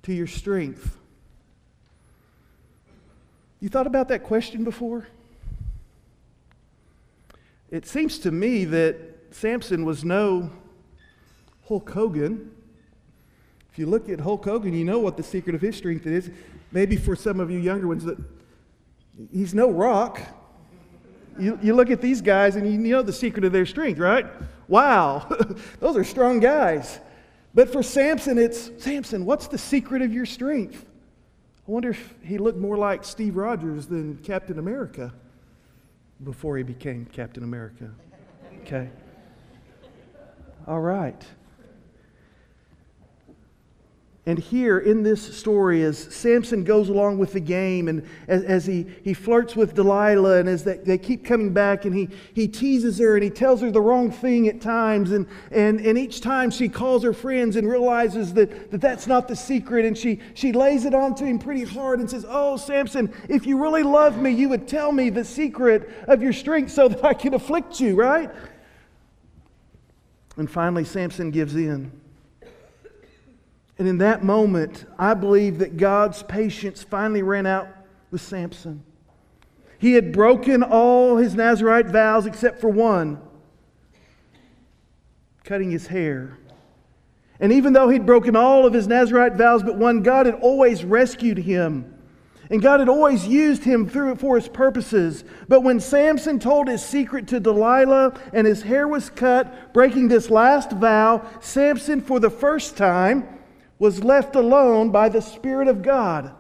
to 0.03 0.13
your 0.13 0.27
strength? 0.27 0.99
You 3.61 3.69
thought 3.69 3.87
about 3.87 4.09
that 4.09 4.25
question 4.25 4.65
before? 4.65 5.07
It 7.71 7.87
seems 7.87 8.19
to 8.19 8.33
me 8.33 8.65
that 8.65 8.97
Samson 9.31 9.85
was 9.85 10.05
no 10.05 10.51
Hulk 11.69 11.89
Hogan. 11.89 12.51
If 13.71 13.79
you 13.79 13.87
look 13.87 14.09
at 14.09 14.19
Hulk 14.19 14.45
Hogan, 14.45 14.75
you 14.75 14.85
know 14.85 14.99
what 14.99 15.17
the 15.17 15.23
secret 15.23 15.55
of 15.55 15.61
his 15.61 15.77
strength 15.77 16.05
is. 16.05 16.33
Maybe 16.73 16.97
for 16.97 17.15
some 17.15 17.39
of 17.39 17.49
you 17.49 17.61
younger 17.61 17.87
ones, 17.87 18.03
that 18.03 18.19
he's 19.33 19.55
no 19.55 19.71
rock. 19.71 20.21
You, 21.39 21.59
you 21.63 21.75
look 21.75 21.91
at 21.91 22.01
these 22.01 22.21
guys 22.21 22.57
and 22.57 22.71
you 22.71 22.79
know 22.79 23.03
the 23.03 23.13
secret 23.13 23.45
of 23.45 23.53
their 23.53 23.67
strength, 23.67 23.99
right? 23.99 24.27
Wow, 24.69 25.29
those 25.81 25.97
are 25.97 26.05
strong 26.05 26.41
guys. 26.41 27.01
But 27.55 27.71
for 27.71 27.83
Samson, 27.83 28.39
it's 28.39 28.71
Samson, 28.79 29.25
what's 29.25 29.47
the 29.47 29.59
secret 29.59 30.03
of 30.03 30.13
your 30.13 30.27
strength? 30.27 30.85
I 31.67 31.71
wonder 31.71 31.91
if 31.91 32.15
he 32.23 32.39
looked 32.39 32.59
more 32.59 32.77
like 32.77 33.05
Steve 33.05 33.37
Rogers 33.37 33.87
than 33.87 34.19
Captain 34.19 34.59
America 34.59 35.13
before 36.23 36.57
he 36.57 36.63
became 36.63 37.07
Captain 37.07 37.43
America. 37.43 37.91
Okay. 38.63 38.91
All 40.67 40.81
right. 40.81 41.25
And 44.27 44.39
here 44.39 44.79
in 44.79 45.03
this 45.03 45.37
story, 45.37 45.83
as 45.83 45.99
Samson 45.99 46.65
goes 46.65 46.89
along 46.89 47.19
with 47.19 47.35
the 47.35 47.41
game 47.41 47.89
and 47.89 48.09
as, 48.27 48.43
as 48.45 48.65
he, 48.65 48.87
he 49.03 49.13
flirts 49.13 49.55
with 49.55 49.75
Delilah, 49.75 50.39
and 50.39 50.49
as 50.49 50.65
they, 50.65 50.79
they 50.79 50.97
keep 50.97 51.27
coming 51.27 51.53
back, 51.53 51.85
and 51.85 51.95
he, 51.95 52.09
he 52.33 52.49
teases 52.49 52.99
her 53.01 53.17
and 53.17 53.23
he 53.23 53.29
tells 53.29 53.61
her 53.61 53.71
the 53.71 53.83
wrong 53.83 54.11
thing 54.11 54.49
at 54.49 54.63
times, 54.63 55.13
and, 55.13 55.27
and, 55.51 55.79
and 55.81 55.99
each 55.99 56.23
time 56.23 56.51
she 56.51 56.71
calls 56.71 57.03
her 57.03 57.13
friends 57.13 57.57
and 57.57 57.69
realizes 57.69 58.33
that, 58.33 58.71
that 58.71 58.81
that's 58.81 59.07
not 59.07 59.29
the 59.29 59.37
secret, 59.37 59.85
and 59.85 59.97
she, 59.97 60.21
she 60.33 60.53
lays 60.53 60.87
it 60.87 60.95
on 60.95 61.15
to 61.17 61.27
him 61.27 61.39
pretty 61.39 61.65
hard 61.65 62.01
and 62.01 62.09
says, 62.09 62.25
Oh, 62.27 62.57
Samson, 62.57 63.13
if 63.29 63.47
you 63.47 63.61
really 63.61 63.83
love 63.83 64.17
me, 64.17 64.31
you 64.31 64.49
would 64.49 64.67
tell 64.67 64.91
me 64.91 65.11
the 65.11 65.25
secret 65.25 65.91
of 66.09 66.23
your 66.23 66.33
strength 66.33 66.73
so 66.73 66.89
that 66.89 67.05
I 67.05 67.13
can 67.13 67.35
afflict 67.35 67.79
you, 67.79 67.95
right? 67.95 68.31
And 70.39 70.51
finally, 70.51 70.85
Samson 70.85 71.31
gives 71.31 71.55
in. 71.55 71.93
And 73.79 73.89
in 73.89 73.99
that 73.99 74.23
moment, 74.23 74.87
I 74.99 75.15
believe 75.15 75.59
that 75.59 75.77
God's 75.77 76.23
patience 76.23 76.83
finally 76.83 77.23
ran 77.23 77.47
out 77.47 77.69
with 78.11 78.21
Samson. 78.21 78.85
He 79.79 79.95
had 79.95 80.13
broken 80.13 80.63
all 80.63 81.17
his 81.17 81.35
Nazarite 81.35 81.87
vows 81.87 82.27
except 82.27 82.61
for 82.61 82.69
one 82.71 83.21
cutting 85.43 85.71
his 85.71 85.89
hair. 85.89 86.39
And 87.39 87.53
even 87.53 87.75
though 87.75 87.91
he'd 87.91 88.07
broken 88.07 88.35
all 88.35 88.65
of 88.65 88.73
his 88.73 88.87
Nazarite 88.87 89.35
vows 89.35 89.63
but 89.63 89.77
one, 89.77 90.03
God 90.03 90.25
had 90.25 90.37
always 90.37 90.85
rescued 90.85 91.37
him 91.37 91.95
and 92.51 92.61
God 92.61 92.81
had 92.81 92.89
always 92.89 93.27
used 93.27 93.65
him 93.65 93.89
through 93.89 94.17
for 94.17 94.37
his 94.37 94.49
purposes. 94.49 95.25
But 95.49 95.63
when 95.63 95.81
Samson 95.81 96.39
told 96.39 96.69
his 96.69 96.85
secret 96.85 97.27
to 97.29 97.41
Delilah 97.41 98.19
and 98.33 98.47
his 98.47 98.63
hair 98.63 98.87
was 98.87 99.11
cut, 99.11 99.73
breaking 99.73 100.09
this 100.09 100.31
last 100.31 100.73
vow, 100.73 101.27
Samson, 101.41 102.01
for 102.01 102.21
the 102.21 102.31
first 102.31 102.77
time, 102.77 103.27
was 103.79 104.05
left 104.05 104.37
alone 104.37 104.91
by 104.91 105.09
the 105.09 105.21
Spirit 105.21 105.69
of 105.69 105.83
God. 105.83 106.33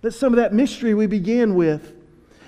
That's 0.00 0.16
some 0.16 0.32
of 0.32 0.36
that 0.36 0.52
mystery 0.52 0.94
we 0.94 1.06
began 1.06 1.54
with. 1.54 1.94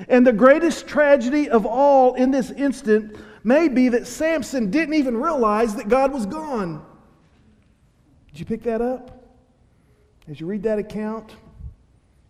And 0.09 0.27
the 0.27 0.33
greatest 0.33 0.87
tragedy 0.87 1.51
of 1.51 1.67
all 1.67 2.15
in 2.15 2.31
this 2.31 2.51
instant 2.51 3.17
may 3.45 3.69
be 3.69 3.89
that 3.89 4.07
Samson 4.07 4.71
didn't 4.71 4.95
even 4.95 5.17
realize 5.17 5.75
that 5.77 5.89
God 5.89 6.13
was 6.13 6.27
gone. 6.27 6.85
Did 8.31 8.41
you 8.41 8.47
pick 8.47 8.63
that 8.63 8.81
up? 8.81 9.17
As 10.29 10.41
you 10.41 10.47
read 10.47 10.63
that 10.63 10.79
account, 10.79 11.35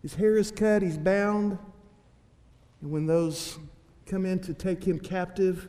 his 0.02 0.14
hair 0.14 0.36
is 0.36 0.50
cut, 0.50 0.82
he's 0.82 0.96
bound. 0.96 1.58
And 2.80 2.90
when 2.90 3.06
those 3.06 3.58
come 4.06 4.24
in 4.24 4.38
to 4.40 4.54
take 4.54 4.82
him 4.82 4.98
captive, 4.98 5.68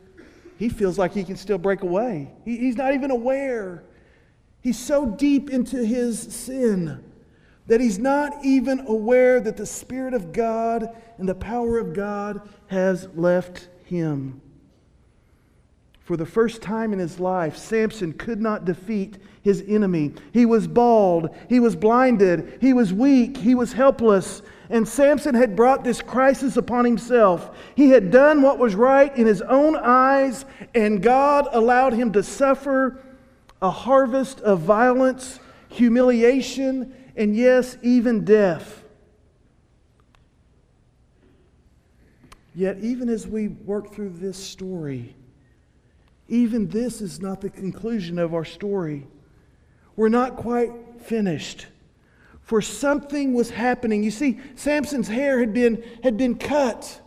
he 0.58 0.70
feels 0.70 0.98
like 0.98 1.13
he 1.13 1.24
can 1.24 1.36
still 1.36 1.58
break 1.58 1.82
away. 1.82 2.32
He, 2.46 2.58
he's 2.58 2.78
not 2.78 2.94
even 2.94 3.12
aware. 3.12 3.84
He's 4.62 4.80
so 4.80 5.06
deep 5.06 5.50
into 5.50 5.84
his 5.84 6.19
sin 6.19 7.04
that 7.67 7.82
he's 7.82 8.00
not 8.00 8.34
even 8.43 8.82
aware 8.88 9.39
that 9.39 9.58
the 9.58 9.65
Spirit 9.65 10.13
of 10.13 10.32
God 10.32 10.95
and 11.17 11.28
the 11.28 11.36
power 11.36 11.78
of 11.78 11.93
God 11.93 12.47
has 12.67 13.08
left 13.15 13.69
him. 13.86 14.41
For 16.02 16.17
the 16.17 16.26
first 16.26 16.62
time 16.62 16.91
in 16.93 17.00
his 17.00 17.19
life, 17.19 17.56
Samson 17.56 18.13
could 18.13 18.41
not 18.41 18.65
defeat 18.65 19.17
his 19.43 19.63
enemy. 19.67 20.13
He 20.34 20.45
was 20.45 20.67
bald, 20.67 21.30
he 21.47 21.60
was 21.60 21.76
blinded, 21.76 22.58
he 22.60 22.74
was 22.74 22.91
weak, 22.91 23.38
he 23.38 23.56
was 23.56 23.74
helpless. 23.74 24.41
And 24.69 24.88
Samson 24.88 25.36
had 25.36 25.56
brought 25.56 25.84
this 25.84 26.02
crisis 26.02 26.58
upon 26.58 26.86
himself. 26.86 27.58
He 27.76 27.89
had 27.89 28.12
done 28.12 28.41
what 28.41 28.60
was 28.60 28.76
right 28.76 29.15
in 29.15 29.26
his 29.26 29.41
own 29.41 29.76
eyes, 29.76 30.45
and 30.76 31.02
God 31.02 31.47
allowed 31.52 31.93
him 31.93 32.12
to 32.13 32.24
suffer 32.24 33.02
a 33.62 33.69
harvest 33.69 34.39
of 34.41 34.60
violence, 34.60 35.39
humiliation, 35.69 36.93
and 37.15 37.36
yes, 37.36 37.78
even 37.82 38.26
death. 38.26 38.84
Yet, 42.56 42.80
even 42.80 43.08
as 43.10 43.28
we 43.28 43.47
work 43.50 43.93
through 43.93 44.10
this 44.10 44.38
story, 44.38 45.15
even 46.28 46.67
this 46.69 47.02
is 47.02 47.21
not 47.21 47.41
the 47.41 47.50
conclusion 47.50 48.17
of 48.17 48.34
our 48.34 48.45
story. 48.45 49.08
We're 49.95 50.10
not 50.10 50.38
quite 50.38 50.71
finished. 51.02 51.67
For 52.41 52.62
something 52.62 53.34
was 53.34 53.50
happening. 53.50 54.04
You 54.04 54.12
see, 54.12 54.39
Samson's 54.56 55.08
hair 55.08 55.39
had 55.39 55.54
been, 55.54 55.84
had 56.04 56.17
been 56.17 56.36
cut. 56.36 57.01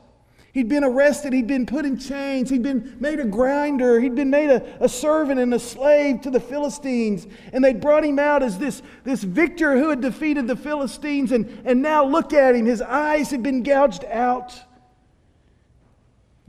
He'd 0.54 0.68
been 0.68 0.84
arrested. 0.84 1.32
He'd 1.32 1.48
been 1.48 1.66
put 1.66 1.84
in 1.84 1.98
chains. 1.98 2.48
He'd 2.48 2.62
been 2.62 2.96
made 3.00 3.18
a 3.18 3.24
grinder. 3.24 3.98
He'd 3.98 4.14
been 4.14 4.30
made 4.30 4.50
a, 4.50 4.84
a 4.84 4.88
servant 4.88 5.40
and 5.40 5.52
a 5.52 5.58
slave 5.58 6.20
to 6.20 6.30
the 6.30 6.38
Philistines. 6.38 7.26
And 7.52 7.64
they'd 7.64 7.80
brought 7.80 8.04
him 8.04 8.20
out 8.20 8.40
as 8.40 8.56
this, 8.56 8.80
this 9.02 9.24
victor 9.24 9.76
who 9.76 9.90
had 9.90 10.00
defeated 10.00 10.46
the 10.46 10.54
Philistines. 10.54 11.32
And, 11.32 11.60
and 11.64 11.82
now 11.82 12.04
look 12.04 12.32
at 12.32 12.54
him. 12.54 12.66
His 12.66 12.80
eyes 12.80 13.32
had 13.32 13.42
been 13.42 13.64
gouged 13.64 14.04
out. 14.04 14.54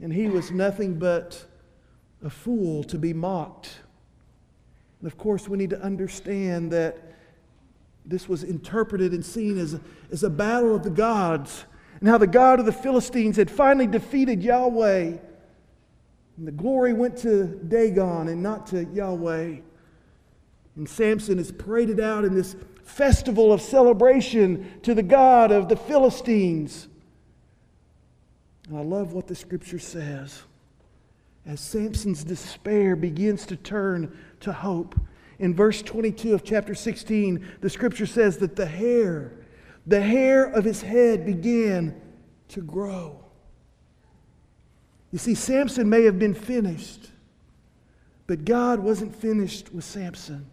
And 0.00 0.12
he 0.12 0.28
was 0.28 0.52
nothing 0.52 1.00
but 1.00 1.44
a 2.22 2.30
fool 2.30 2.84
to 2.84 2.98
be 2.98 3.12
mocked. 3.12 3.80
And 5.00 5.10
of 5.10 5.18
course, 5.18 5.48
we 5.48 5.58
need 5.58 5.70
to 5.70 5.82
understand 5.82 6.70
that 6.70 6.96
this 8.04 8.28
was 8.28 8.44
interpreted 8.44 9.10
and 9.10 9.26
seen 9.26 9.58
as, 9.58 9.80
as 10.12 10.22
a 10.22 10.30
battle 10.30 10.76
of 10.76 10.84
the 10.84 10.90
gods, 10.90 11.64
and 12.00 12.08
how 12.08 12.18
the 12.18 12.26
God 12.26 12.60
of 12.60 12.66
the 12.66 12.72
Philistines 12.72 13.36
had 13.36 13.50
finally 13.50 13.86
defeated 13.86 14.42
Yahweh. 14.42 15.16
And 16.36 16.46
the 16.46 16.52
glory 16.52 16.92
went 16.92 17.16
to 17.18 17.44
Dagon 17.68 18.28
and 18.28 18.42
not 18.42 18.66
to 18.68 18.84
Yahweh. 18.84 19.56
And 20.76 20.88
Samson 20.88 21.38
is 21.38 21.50
paraded 21.50 22.00
out 22.00 22.24
in 22.24 22.34
this 22.34 22.54
festival 22.84 23.52
of 23.52 23.60
celebration 23.60 24.80
to 24.82 24.94
the 24.94 25.02
God 25.02 25.50
of 25.50 25.68
the 25.68 25.76
Philistines. 25.76 26.88
And 28.68 28.78
I 28.78 28.82
love 28.82 29.12
what 29.12 29.26
the 29.26 29.34
scripture 29.34 29.78
says. 29.78 30.42
As 31.46 31.60
Samson's 31.60 32.24
despair 32.24 32.96
begins 32.96 33.46
to 33.46 33.56
turn 33.56 34.16
to 34.40 34.52
hope. 34.52 34.98
In 35.38 35.54
verse 35.54 35.82
22 35.82 36.34
of 36.34 36.44
chapter 36.44 36.74
16, 36.74 37.46
the 37.60 37.70
scripture 37.70 38.06
says 38.06 38.38
that 38.38 38.56
the 38.56 38.66
hair, 38.66 39.32
the 39.86 40.00
hair 40.00 40.44
of 40.44 40.64
his 40.64 40.82
head 40.82 41.24
began 41.24 42.00
to 42.48 42.60
grow. 42.60 43.24
You 45.12 45.18
see, 45.18 45.34
Samson 45.34 45.88
may 45.88 46.04
have 46.04 46.18
been 46.18 46.34
finished, 46.34 47.10
but 48.26 48.44
God 48.44 48.80
wasn't 48.80 49.14
finished 49.14 49.72
with 49.72 49.84
Samson. 49.84 50.46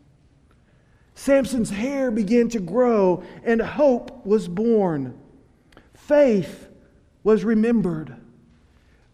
Samson's 1.16 1.70
hair 1.70 2.12
began 2.12 2.50
to 2.50 2.60
grow, 2.60 3.24
and 3.44 3.62
hope 3.62 4.26
was 4.26 4.48
born. 4.48 5.18
Faith 5.94 6.68
was 7.24 7.44
remembered. 7.44 8.16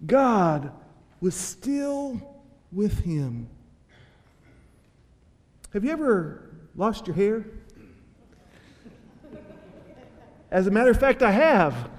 God 0.05 0.71
was 1.21 1.35
still 1.35 2.41
with 2.71 2.99
him. 2.99 3.49
Have 5.73 5.83
you 5.83 5.91
ever 5.91 6.49
lost 6.75 7.07
your 7.07 7.15
hair? 7.15 7.45
As 10.51 10.67
a 10.67 10.71
matter 10.71 10.89
of 10.89 10.99
fact, 10.99 11.21
I 11.21 11.31
have. 11.31 11.89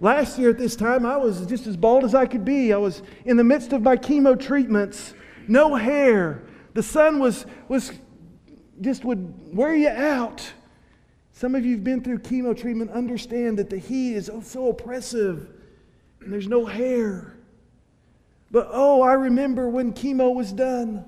Last 0.00 0.38
year 0.38 0.50
at 0.50 0.58
this 0.58 0.76
time, 0.76 1.06
I 1.06 1.16
was 1.16 1.46
just 1.46 1.66
as 1.66 1.76
bald 1.76 2.04
as 2.04 2.14
I 2.14 2.26
could 2.26 2.44
be. 2.44 2.72
I 2.72 2.76
was 2.76 3.02
in 3.24 3.36
the 3.36 3.44
midst 3.44 3.72
of 3.72 3.82
my 3.82 3.96
chemo 3.96 4.38
treatments, 4.38 5.14
no 5.48 5.74
hair. 5.74 6.42
The 6.74 6.82
sun 6.82 7.18
was, 7.18 7.46
was 7.68 7.92
just 8.80 9.04
would 9.04 9.56
wear 9.56 9.74
you 9.74 9.88
out. 9.88 10.52
Some 11.32 11.54
of 11.54 11.64
you 11.64 11.76
have 11.76 11.84
been 11.84 12.02
through 12.02 12.18
chemo 12.18 12.58
treatment 12.58 12.90
understand 12.90 13.58
that 13.58 13.70
the 13.70 13.78
heat 13.78 14.14
is 14.14 14.28
oh 14.28 14.40
so 14.40 14.68
oppressive 14.68 15.48
and 16.20 16.32
there's 16.32 16.48
no 16.48 16.66
hair. 16.66 17.36
But 18.50 18.68
oh, 18.70 19.02
I 19.02 19.14
remember 19.14 19.68
when 19.68 19.92
chemo 19.92 20.34
was 20.34 20.52
done. 20.52 21.04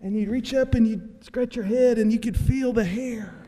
And 0.00 0.14
you'd 0.14 0.28
reach 0.28 0.54
up 0.54 0.74
and 0.74 0.86
you'd 0.86 1.24
scratch 1.24 1.56
your 1.56 1.64
head 1.64 1.98
and 1.98 2.12
you 2.12 2.18
could 2.18 2.36
feel 2.36 2.72
the 2.72 2.84
hair. 2.84 3.43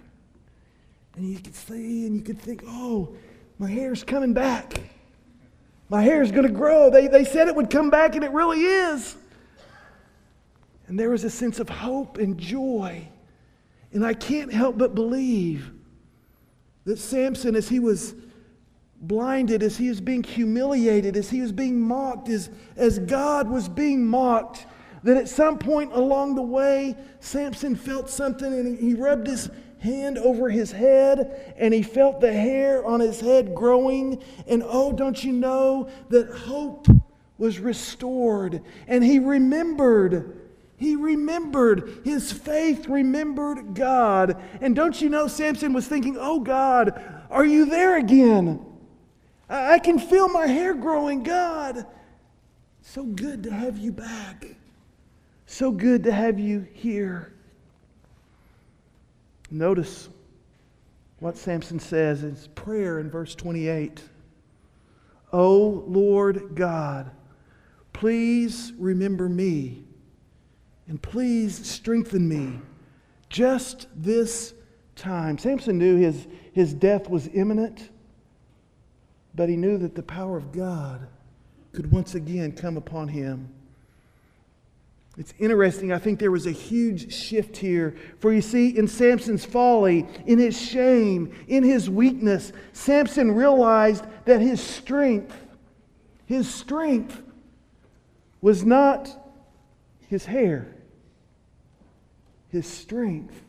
And 1.16 1.26
you 1.26 1.38
could 1.38 1.54
see 1.54 2.06
and 2.06 2.14
you 2.14 2.22
could 2.22 2.38
think, 2.38 2.62
oh, 2.66 3.14
my 3.58 3.68
hair's 3.70 4.04
coming 4.04 4.34
back. 4.34 4.80
My 5.88 6.02
hair's 6.02 6.30
going 6.30 6.46
to 6.46 6.52
grow. 6.52 6.90
They, 6.90 7.08
they 7.08 7.24
said 7.24 7.48
it 7.48 7.56
would 7.56 7.70
come 7.70 7.90
back 7.90 8.14
and 8.14 8.24
it 8.24 8.32
really 8.32 8.60
is. 8.60 9.16
And 10.88 10.98
there 10.98 11.10
was 11.10 11.24
a 11.24 11.30
sense 11.30 11.58
of 11.58 11.68
hope 11.68 12.18
and 12.18 12.38
joy. 12.38 13.08
And 13.92 14.04
I 14.04 14.14
can't 14.14 14.52
help 14.52 14.76
but 14.76 14.94
believe 14.94 15.70
that 16.84 16.98
Samson, 16.98 17.56
as 17.56 17.68
he 17.68 17.80
was 17.80 18.14
blinded, 19.00 19.62
as 19.62 19.76
he 19.76 19.88
was 19.88 20.00
being 20.00 20.22
humiliated, 20.22 21.16
as 21.16 21.30
he 21.30 21.40
was 21.40 21.52
being 21.52 21.80
mocked, 21.80 22.28
as, 22.28 22.50
as 22.76 22.98
God 22.98 23.48
was 23.48 23.68
being 23.68 24.06
mocked, 24.06 24.66
that 25.02 25.16
at 25.16 25.28
some 25.28 25.58
point 25.58 25.92
along 25.92 26.34
the 26.34 26.42
way, 26.42 26.96
Samson 27.20 27.76
felt 27.76 28.10
something 28.10 28.52
and 28.52 28.78
he 28.78 28.94
rubbed 28.94 29.26
his 29.26 29.50
hand 29.86 30.18
over 30.18 30.50
his 30.50 30.72
head 30.72 31.54
and 31.56 31.72
he 31.72 31.82
felt 31.82 32.20
the 32.20 32.32
hair 32.32 32.84
on 32.84 33.00
his 33.00 33.20
head 33.20 33.54
growing. 33.54 34.22
And 34.46 34.62
oh, 34.66 34.92
don't 34.92 35.24
you 35.24 35.32
know 35.32 35.88
that 36.10 36.28
hope 36.30 36.88
was 37.38 37.58
restored? 37.58 38.62
And 38.86 39.02
he 39.02 39.18
remembered 39.18 40.42
he 40.78 40.94
remembered, 40.94 42.02
his 42.04 42.30
faith 42.30 42.86
remembered 42.86 43.74
God. 43.74 44.42
And 44.60 44.76
don't 44.76 45.00
you 45.00 45.08
know, 45.08 45.26
Samson 45.26 45.72
was 45.72 45.88
thinking, 45.88 46.16
Oh 46.18 46.40
God, 46.40 47.02
are 47.30 47.44
you 47.44 47.64
there 47.64 47.96
again? 47.96 48.64
I 49.48 49.78
can 49.78 49.98
feel 49.98 50.28
my 50.28 50.46
hair 50.46 50.74
growing, 50.74 51.22
God. 51.22 51.86
So 52.82 53.04
good 53.04 53.44
to 53.44 53.50
have 53.50 53.78
you 53.78 53.92
back. 53.92 54.56
So 55.46 55.70
good 55.70 56.04
to 56.04 56.12
have 56.12 56.38
you 56.38 56.66
here. 56.72 57.32
Notice 59.50 60.08
what 61.18 61.36
Samson 61.36 61.78
says 61.78 62.22
in 62.22 62.30
his 62.30 62.48
prayer 62.48 62.98
in 62.98 63.10
verse 63.10 63.34
28. 63.34 64.02
Oh 65.32 65.84
Lord 65.86 66.54
God, 66.54 67.10
please 67.92 68.72
remember 68.78 69.28
me 69.28 69.84
and 70.88 71.00
please 71.00 71.66
strengthen 71.66 72.28
me 72.28 72.60
just 73.28 73.88
this 73.94 74.54
time. 74.94 75.38
Samson 75.38 75.78
knew 75.78 75.96
his, 75.96 76.26
his 76.52 76.72
death 76.74 77.08
was 77.08 77.28
imminent, 77.34 77.90
but 79.34 79.48
he 79.48 79.56
knew 79.56 79.78
that 79.78 79.94
the 79.94 80.02
power 80.02 80.36
of 80.36 80.52
God 80.52 81.08
could 81.72 81.90
once 81.92 82.14
again 82.14 82.52
come 82.52 82.76
upon 82.76 83.08
him. 83.08 83.52
It's 85.18 85.32
interesting. 85.38 85.92
I 85.92 85.98
think 85.98 86.18
there 86.18 86.30
was 86.30 86.46
a 86.46 86.52
huge 86.52 87.12
shift 87.12 87.56
here. 87.56 87.96
For 88.18 88.32
you 88.32 88.42
see, 88.42 88.76
in 88.76 88.86
Samson's 88.86 89.46
folly, 89.46 90.06
in 90.26 90.38
his 90.38 90.60
shame, 90.60 91.32
in 91.48 91.62
his 91.62 91.88
weakness, 91.88 92.52
Samson 92.74 93.32
realized 93.32 94.04
that 94.26 94.42
his 94.42 94.60
strength, 94.60 95.34
his 96.26 96.52
strength, 96.52 97.22
was 98.42 98.64
not 98.64 99.10
his 100.08 100.26
hair. 100.26 100.74
His 102.50 102.66
strength 102.66 103.42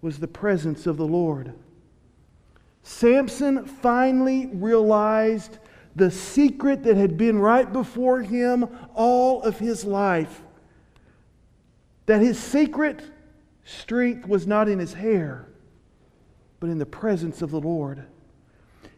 was 0.00 0.18
the 0.18 0.28
presence 0.28 0.86
of 0.86 0.96
the 0.96 1.06
Lord. 1.06 1.52
Samson 2.82 3.66
finally 3.66 4.46
realized 4.46 5.58
the 5.94 6.10
secret 6.10 6.84
that 6.84 6.96
had 6.96 7.18
been 7.18 7.38
right 7.38 7.70
before 7.70 8.22
him 8.22 8.66
all 8.94 9.42
of 9.42 9.58
his 9.58 9.84
life 9.84 10.42
that 12.06 12.20
his 12.20 12.38
secret 12.38 13.02
strength 13.64 14.26
was 14.26 14.46
not 14.46 14.68
in 14.68 14.78
his 14.78 14.94
hair, 14.94 15.46
but 16.58 16.70
in 16.70 16.78
the 16.78 16.86
presence 16.86 17.42
of 17.42 17.50
the 17.50 17.60
Lord. 17.60 18.04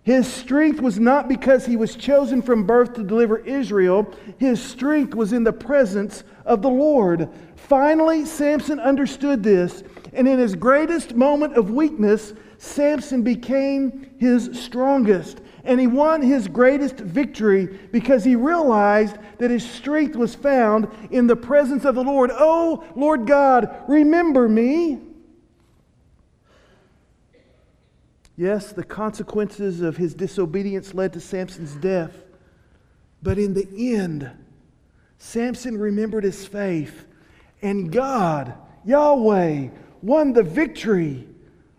His 0.04 0.26
strength 0.26 0.80
was 0.80 0.98
not 0.98 1.28
because 1.28 1.64
he 1.64 1.76
was 1.76 1.94
chosen 1.94 2.42
from 2.42 2.66
birth 2.66 2.94
to 2.94 3.04
deliver 3.04 3.38
Israel. 3.38 4.12
His 4.36 4.60
strength 4.60 5.14
was 5.14 5.32
in 5.32 5.44
the 5.44 5.52
presence 5.52 6.24
of 6.44 6.60
the 6.60 6.70
Lord. 6.70 7.28
Finally, 7.54 8.24
Samson 8.24 8.80
understood 8.80 9.44
this, 9.44 9.84
and 10.12 10.26
in 10.26 10.40
his 10.40 10.56
greatest 10.56 11.14
moment 11.14 11.56
of 11.56 11.70
weakness, 11.70 12.34
Samson 12.58 13.22
became 13.22 14.10
his 14.18 14.50
strongest. 14.60 15.40
And 15.64 15.78
he 15.78 15.86
won 15.86 16.22
his 16.22 16.48
greatest 16.48 16.96
victory 16.96 17.66
because 17.92 18.24
he 18.24 18.34
realized 18.34 19.16
that 19.38 19.50
his 19.50 19.68
strength 19.68 20.16
was 20.16 20.34
found 20.34 20.88
in 21.10 21.26
the 21.26 21.36
presence 21.36 21.84
of 21.84 21.94
the 21.94 22.02
Lord. 22.02 22.30
Oh, 22.32 22.84
Lord 22.96 23.26
God, 23.26 23.74
remember 23.86 24.48
me. 24.48 24.98
Yes, 28.36 28.72
the 28.72 28.84
consequences 28.84 29.82
of 29.82 29.96
his 29.96 30.14
disobedience 30.14 30.94
led 30.94 31.12
to 31.12 31.20
Samson's 31.20 31.74
death. 31.76 32.24
But 33.22 33.38
in 33.38 33.54
the 33.54 33.68
end, 33.94 34.30
Samson 35.18 35.78
remembered 35.78 36.24
his 36.24 36.44
faith, 36.44 37.06
and 37.60 37.92
God, 37.92 38.54
Yahweh, 38.84 39.68
won 40.02 40.32
the 40.32 40.42
victory 40.42 41.28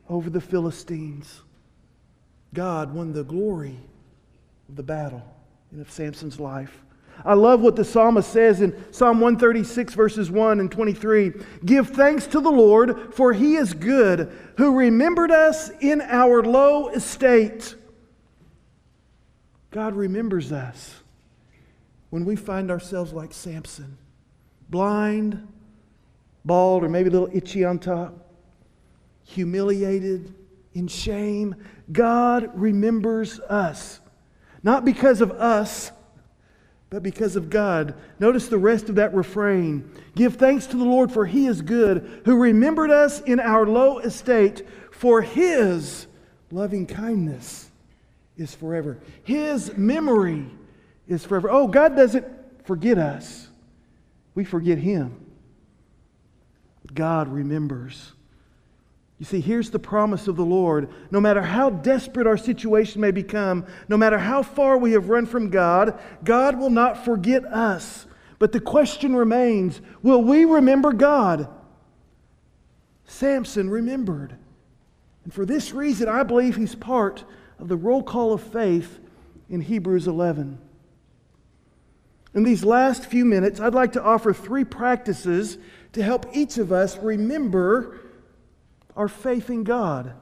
over 0.07 0.29
the 0.29 0.39
Philistines. 0.39 1.41
God 2.53 2.93
won 2.93 3.13
the 3.13 3.23
glory 3.23 3.77
of 4.69 4.75
the 4.75 4.83
battle 4.83 5.23
and 5.71 5.81
of 5.81 5.91
Samson's 5.91 6.39
life. 6.39 6.83
I 7.25 7.33
love 7.35 7.61
what 7.61 7.75
the 7.75 7.85
psalmist 7.85 8.31
says 8.31 8.61
in 8.61 8.75
Psalm 8.91 9.19
136, 9.19 9.93
verses 9.93 10.31
1 10.31 10.59
and 10.59 10.71
23. 10.71 11.31
Give 11.65 11.87
thanks 11.87 12.27
to 12.27 12.41
the 12.41 12.51
Lord, 12.51 13.13
for 13.13 13.33
he 13.33 13.55
is 13.55 13.73
good, 13.73 14.31
who 14.57 14.75
remembered 14.75 15.31
us 15.31 15.69
in 15.79 16.01
our 16.01 16.41
low 16.41 16.89
estate. 16.89 17.75
God 19.71 19.95
remembers 19.95 20.51
us 20.51 21.01
when 22.09 22.25
we 22.25 22.35
find 22.35 22.69
ourselves 22.69 23.13
like 23.13 23.33
Samson, 23.33 23.97
blind, 24.69 25.47
bald, 26.45 26.83
or 26.83 26.89
maybe 26.89 27.09
a 27.09 27.11
little 27.11 27.29
itchy 27.31 27.63
on 27.63 27.79
top, 27.79 28.13
humiliated, 29.23 30.33
in 30.73 30.87
shame. 30.87 31.55
God 31.91 32.51
remembers 32.55 33.39
us. 33.39 33.99
not 34.63 34.85
because 34.85 35.19
of 35.19 35.31
us, 35.31 35.91
but 36.89 37.03
because 37.03 37.35
of 37.35 37.49
God. 37.49 37.95
Notice 38.19 38.47
the 38.47 38.57
rest 38.57 38.87
of 38.87 38.95
that 38.95 39.13
refrain. 39.13 39.91
Give 40.15 40.35
thanks 40.35 40.67
to 40.67 40.77
the 40.77 40.85
Lord, 40.85 41.11
for 41.11 41.25
he 41.25 41.47
is 41.47 41.61
good, 41.61 42.21
who 42.25 42.37
remembered 42.37 42.91
us 42.91 43.19
in 43.21 43.39
our 43.39 43.65
low 43.65 43.97
estate, 43.99 44.61
for 44.91 45.21
his 45.21 46.07
loving 46.51 46.85
kindness 46.85 47.69
is 48.37 48.53
forever. 48.53 48.99
His 49.23 49.75
memory 49.75 50.45
is 51.07 51.25
forever. 51.25 51.49
Oh, 51.49 51.67
God 51.67 51.95
doesn't 51.95 52.27
forget 52.63 52.97
us, 52.97 53.49
we 54.35 54.45
forget 54.45 54.77
him. 54.77 55.19
God 56.93 57.27
remembers. 57.27 58.13
You 59.23 59.25
see, 59.25 59.39
here's 59.39 59.69
the 59.69 59.79
promise 59.79 60.27
of 60.27 60.35
the 60.35 60.43
Lord. 60.43 60.89
No 61.09 61.21
matter 61.21 61.41
how 61.41 61.69
desperate 61.69 62.27
our 62.27 62.35
situation 62.35 62.99
may 62.99 63.11
become, 63.11 63.65
no 63.87 63.95
matter 63.95 64.17
how 64.17 64.43
far 64.43 64.77
we 64.77 64.91
have 64.91 65.07
run 65.07 65.25
from 65.25 65.49
God, 65.49 65.97
God 66.25 66.59
will 66.59 66.69
not 66.69 67.05
forget 67.05 67.45
us. 67.45 68.05
But 68.37 68.51
the 68.51 68.59
question 68.59 69.15
remains 69.15 69.79
will 70.01 70.21
we 70.21 70.43
remember 70.43 70.91
God? 70.91 71.47
Samson 73.05 73.69
remembered. 73.69 74.35
And 75.23 75.33
for 75.33 75.45
this 75.45 75.71
reason, 75.71 76.09
I 76.09 76.23
believe 76.23 76.57
he's 76.57 76.75
part 76.75 77.23
of 77.59 77.69
the 77.69 77.77
roll 77.77 78.03
call 78.03 78.33
of 78.33 78.41
faith 78.41 78.99
in 79.49 79.61
Hebrews 79.61 80.05
11. 80.05 80.57
In 82.33 82.43
these 82.43 82.65
last 82.65 83.05
few 83.05 83.23
minutes, 83.23 83.61
I'd 83.61 83.73
like 83.73 83.93
to 83.93 84.03
offer 84.03 84.33
three 84.33 84.65
practices 84.65 85.57
to 85.93 86.03
help 86.03 86.25
each 86.33 86.57
of 86.57 86.73
us 86.73 86.97
remember 86.97 88.01
our 88.95 89.07
faith 89.07 89.49
in 89.49 89.63
God. 89.63 90.13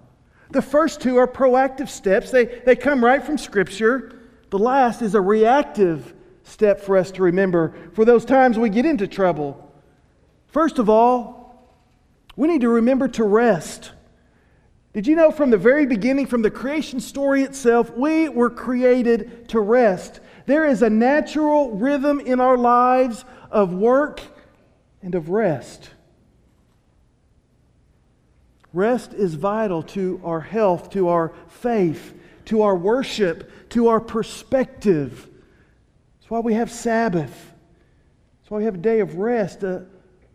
The 0.52 0.62
first 0.62 1.02
two 1.02 1.18
are 1.18 1.28
proactive 1.28 1.90
steps, 1.90 2.32
they, 2.32 2.46
they 2.46 2.76
come 2.76 3.04
right 3.04 3.24
from 3.24 3.38
Scripture. 3.38 4.20
The 4.50 4.60
last 4.60 5.02
is 5.02 5.16
a 5.16 5.22
reactive 5.22 6.14
step 6.44 6.82
for 6.82 6.98
us 6.98 7.12
to 7.12 7.24
remember 7.24 7.74
for 7.94 8.04
those 8.04 8.26
times 8.26 8.60
we 8.60 8.70
get 8.70 8.86
into 8.86 9.08
trouble. 9.08 9.72
First 10.48 10.80
of 10.80 10.90
all, 10.90 11.42
we 12.36 12.48
need 12.48 12.62
to 12.62 12.70
remember 12.70 13.08
to 13.10 13.24
rest. 13.24 13.92
Did 14.94 15.08
you 15.08 15.16
know 15.16 15.32
from 15.32 15.52
the 15.52 15.58
very 15.58 15.86
beginning, 15.86 16.28
from 16.28 16.42
the 16.42 16.52
creation 16.52 17.00
story 17.00 17.44
itself, 17.44 17.96
we 17.96 18.28
were 18.28 18.50
created 18.50 19.48
to 19.50 19.62
rest? 19.62 20.20
There 20.46 20.66
is 20.66 20.82
a 20.82 20.90
natural 20.90 21.72
rhythm 21.72 22.20
in 22.20 22.42
our 22.42 22.58
lives 22.58 23.24
of 23.50 23.74
work 23.74 24.22
and 25.02 25.16
of 25.16 25.30
rest. 25.30 25.92
Rest 28.74 29.14
is 29.14 29.36
vital 29.36 29.84
to 29.84 30.22
our 30.24 30.40
health, 30.40 30.92
to 30.92 31.10
our 31.10 31.34
faith, 31.48 32.14
to 32.46 32.62
our 32.62 32.76
worship, 32.76 33.70
to 33.70 33.90
our 33.90 34.00
perspective. 34.00 35.28
That's 36.20 36.32
why 36.32 36.40
we 36.40 36.54
have 36.54 36.72
Sabbath. 36.72 37.52
That's 38.40 38.52
why 38.52 38.60
we 38.60 38.66
have 38.66 38.76
a 38.76 38.80
day 38.80 39.02
of 39.02 39.16
rest. 39.16 39.64
Uh, 39.64 39.82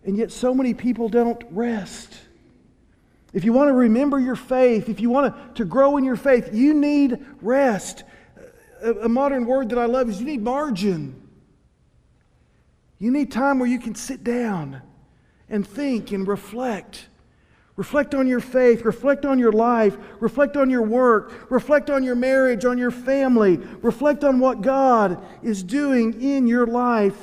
and 0.05 0.17
yet, 0.17 0.31
so 0.31 0.55
many 0.55 0.75
people 0.75 1.09
don't 1.09 1.43
rest. 1.51 2.15
If 3.33 3.45
you 3.45 3.53
want 3.53 3.69
to 3.69 3.75
remember 3.75 4.19
your 4.19 4.37
faith, 4.37 4.89
if 4.89 5.01
you 5.01 5.11
want 5.11 5.35
to, 5.35 5.55
to 5.63 5.65
grow 5.65 5.97
in 5.97 6.05
your 6.05 6.17
faith, 6.17 6.51
you 6.53 6.75
need 6.75 7.25
rest. 7.41 8.05
A, 8.83 8.93
a 8.93 9.09
modern 9.09 9.47
word 9.47 9.71
that 9.71 9.79
I 9.79 9.87
love 9.87 10.09
is 10.09 10.21
you 10.21 10.27
need 10.27 10.43
margin. 10.43 11.23
You 12.99 13.11
need 13.11 13.33
time 13.33 13.59
where 13.59 13.69
you 13.69 13.79
can 13.79 13.95
sit 13.95 14.25
down 14.25 14.81
and 15.49 15.67
think 15.67 16.13
and 16.13 16.27
reflect. 16.27 17.09
Reflect 17.77 18.15
on 18.15 18.27
your 18.27 18.41
faith, 18.41 18.87
reflect 18.87 19.27
on 19.27 19.39
your 19.39 19.53
life, 19.53 19.99
reflect 20.19 20.57
on 20.57 20.71
your 20.71 20.83
work, 20.83 21.51
reflect 21.51 21.91
on 21.91 22.03
your 22.03 22.15
marriage, 22.15 22.65
on 22.65 22.79
your 22.79 22.91
family, 22.91 23.59
reflect 23.83 24.25
on 24.25 24.41
what 24.41 24.63
God 24.63 25.23
is 25.43 25.63
doing 25.63 26.23
in 26.23 26.47
your 26.47 26.67
life. 26.67 27.19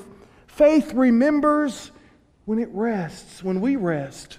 Faith 0.45 0.93
remembers 0.93 1.91
when 2.45 2.59
it 2.59 2.69
rests, 2.71 3.43
when 3.43 3.61
we 3.61 3.75
rest. 3.75 4.37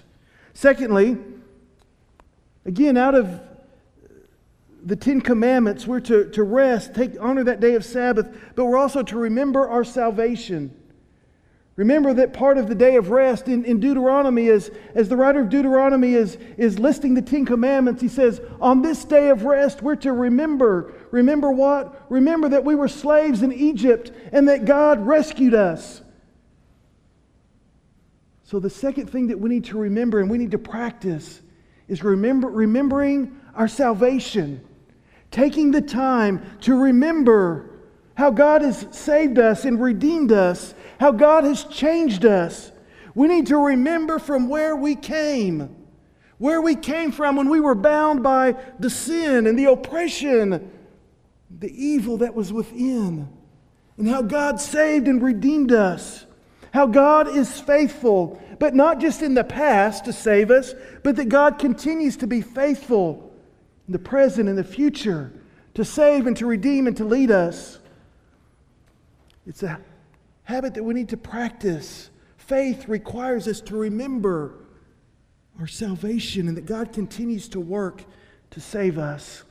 Secondly, 0.53 1.17
again, 2.65 2.95
out 2.95 3.13
of 3.13 3.41
the 4.85 4.95
Ten 4.95 5.19
Commandments, 5.19 5.85
we're 5.85 5.99
to, 5.99 6.29
to 6.29 6.43
rest, 6.43 6.93
take 6.93 7.19
honor 7.19 7.43
that 7.43 7.59
day 7.59 7.73
of 7.73 7.83
Sabbath, 7.83 8.29
but 8.55 8.63
we're 8.63 8.77
also 8.77 9.03
to 9.03 9.17
remember 9.17 9.67
our 9.67 9.83
salvation. 9.83 10.73
Remember 11.75 12.13
that 12.13 12.33
part 12.33 12.57
of 12.57 12.69
the 12.69 12.75
day 12.75 12.95
of 12.95 13.09
rest 13.09 13.49
in, 13.49 13.65
in 13.65 13.81
Deuteronomy 13.81 14.47
is, 14.47 14.71
as 14.93 15.09
the 15.09 15.17
writer 15.17 15.41
of 15.41 15.49
Deuteronomy 15.49 16.13
is, 16.13 16.37
is 16.57 16.79
listing 16.79 17.15
the 17.15 17.21
Ten 17.21 17.45
Commandments, 17.45 18.01
he 18.01 18.07
says, 18.07 18.39
On 18.61 18.81
this 18.81 19.03
day 19.03 19.29
of 19.29 19.43
rest, 19.43 19.81
we're 19.81 19.97
to 19.97 20.13
remember. 20.13 20.93
Remember 21.11 21.51
what? 21.51 22.05
Remember 22.09 22.47
that 22.47 22.63
we 22.63 22.75
were 22.75 22.87
slaves 22.87 23.41
in 23.41 23.51
Egypt 23.51 24.11
and 24.31 24.47
that 24.47 24.63
God 24.63 25.05
rescued 25.05 25.53
us. 25.53 26.01
So, 28.45 28.59
the 28.59 28.69
second 28.69 29.09
thing 29.09 29.27
that 29.27 29.39
we 29.39 29.49
need 29.49 29.65
to 29.65 29.77
remember 29.77 30.21
and 30.21 30.29
we 30.29 30.37
need 30.37 30.51
to 30.51 30.59
practice 30.59 31.41
is 31.89 32.03
remember, 32.03 32.47
remembering 32.47 33.37
our 33.53 33.67
salvation. 33.67 34.65
Taking 35.29 35.71
the 35.71 35.81
time 35.81 36.45
to 36.61 36.79
remember 36.79 37.74
how 38.15 38.31
God 38.31 38.61
has 38.61 38.87
saved 38.91 39.37
us 39.37 39.65
and 39.65 39.81
redeemed 39.81 40.31
us 40.31 40.73
how 40.99 41.11
God 41.11 41.43
has 41.43 41.63
changed 41.65 42.25
us. 42.25 42.71
We 43.13 43.27
need 43.27 43.47
to 43.47 43.57
remember 43.57 44.19
from 44.19 44.49
where 44.49 44.75
we 44.75 44.95
came, 44.95 45.75
where 46.37 46.61
we 46.61 46.75
came 46.75 47.11
from 47.11 47.35
when 47.35 47.49
we 47.49 47.59
were 47.59 47.75
bound 47.75 48.23
by 48.23 48.55
the 48.79 48.89
sin 48.89 49.47
and 49.47 49.57
the 49.57 49.65
oppression, 49.65 50.71
the 51.49 51.71
evil 51.71 52.17
that 52.17 52.35
was 52.35 52.51
within, 52.51 53.29
and 53.97 54.09
how 54.09 54.21
God 54.21 54.59
saved 54.59 55.07
and 55.07 55.21
redeemed 55.21 55.71
us. 55.71 56.25
How 56.73 56.87
God 56.87 57.29
is 57.29 57.61
faithful, 57.61 58.41
but 58.59 58.75
not 58.75 58.99
just 58.99 59.21
in 59.21 59.33
the 59.33 59.45
past 59.45 60.03
to 60.05 60.13
save 60.13 60.51
us, 60.51 60.73
but 61.03 61.15
that 61.15 61.29
God 61.29 61.57
continues 61.57 62.17
to 62.17 62.27
be 62.27 62.41
faithful 62.41 63.33
in 63.87 63.93
the 63.93 63.99
present 63.99 64.49
and 64.49 64.57
the 64.57 64.63
future 64.65 65.31
to 65.75 65.85
save 65.85 66.27
and 66.27 66.35
to 66.35 66.45
redeem 66.45 66.87
and 66.87 66.97
to 66.97 67.05
lead 67.05 67.31
us. 67.31 67.79
It's 69.45 69.63
a 69.63 69.79
habit 70.43 70.73
that 70.73 70.83
we 70.83 70.93
need 70.93 71.09
to 71.09 71.17
practice. 71.17 72.09
Faith 72.37 72.87
requires 72.87 73.47
us 73.47 73.61
to 73.61 73.75
remember 73.75 74.55
our 75.59 75.67
salvation 75.67 76.47
and 76.47 76.57
that 76.57 76.65
God 76.65 76.91
continues 76.91 77.47
to 77.49 77.59
work 77.59 78.03
to 78.51 78.59
save 78.59 78.97
us. 78.97 79.43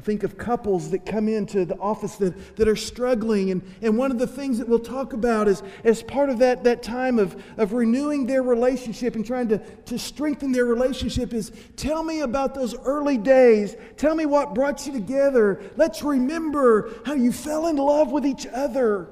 I 0.00 0.02
think 0.02 0.22
of 0.22 0.38
couples 0.38 0.92
that 0.92 1.04
come 1.04 1.28
into 1.28 1.66
the 1.66 1.76
office 1.76 2.16
that, 2.16 2.56
that 2.56 2.66
are 2.66 2.74
struggling. 2.74 3.50
And, 3.50 3.60
and 3.82 3.98
one 3.98 4.10
of 4.10 4.18
the 4.18 4.26
things 4.26 4.56
that 4.56 4.66
we'll 4.66 4.78
talk 4.78 5.12
about 5.12 5.46
is 5.46 5.62
as 5.84 6.02
part 6.02 6.30
of 6.30 6.38
that, 6.38 6.64
that 6.64 6.82
time 6.82 7.18
of, 7.18 7.36
of 7.58 7.74
renewing 7.74 8.24
their 8.26 8.42
relationship 8.42 9.14
and 9.14 9.26
trying 9.26 9.48
to, 9.48 9.58
to 9.58 9.98
strengthen 9.98 10.52
their 10.52 10.64
relationship 10.64 11.34
is 11.34 11.52
tell 11.76 12.02
me 12.02 12.20
about 12.20 12.54
those 12.54 12.74
early 12.78 13.18
days. 13.18 13.76
Tell 13.98 14.14
me 14.14 14.24
what 14.24 14.54
brought 14.54 14.86
you 14.86 14.94
together. 14.94 15.60
Let's 15.76 16.02
remember 16.02 16.94
how 17.04 17.12
you 17.12 17.30
fell 17.30 17.66
in 17.66 17.76
love 17.76 18.10
with 18.10 18.24
each 18.24 18.46
other. 18.46 19.10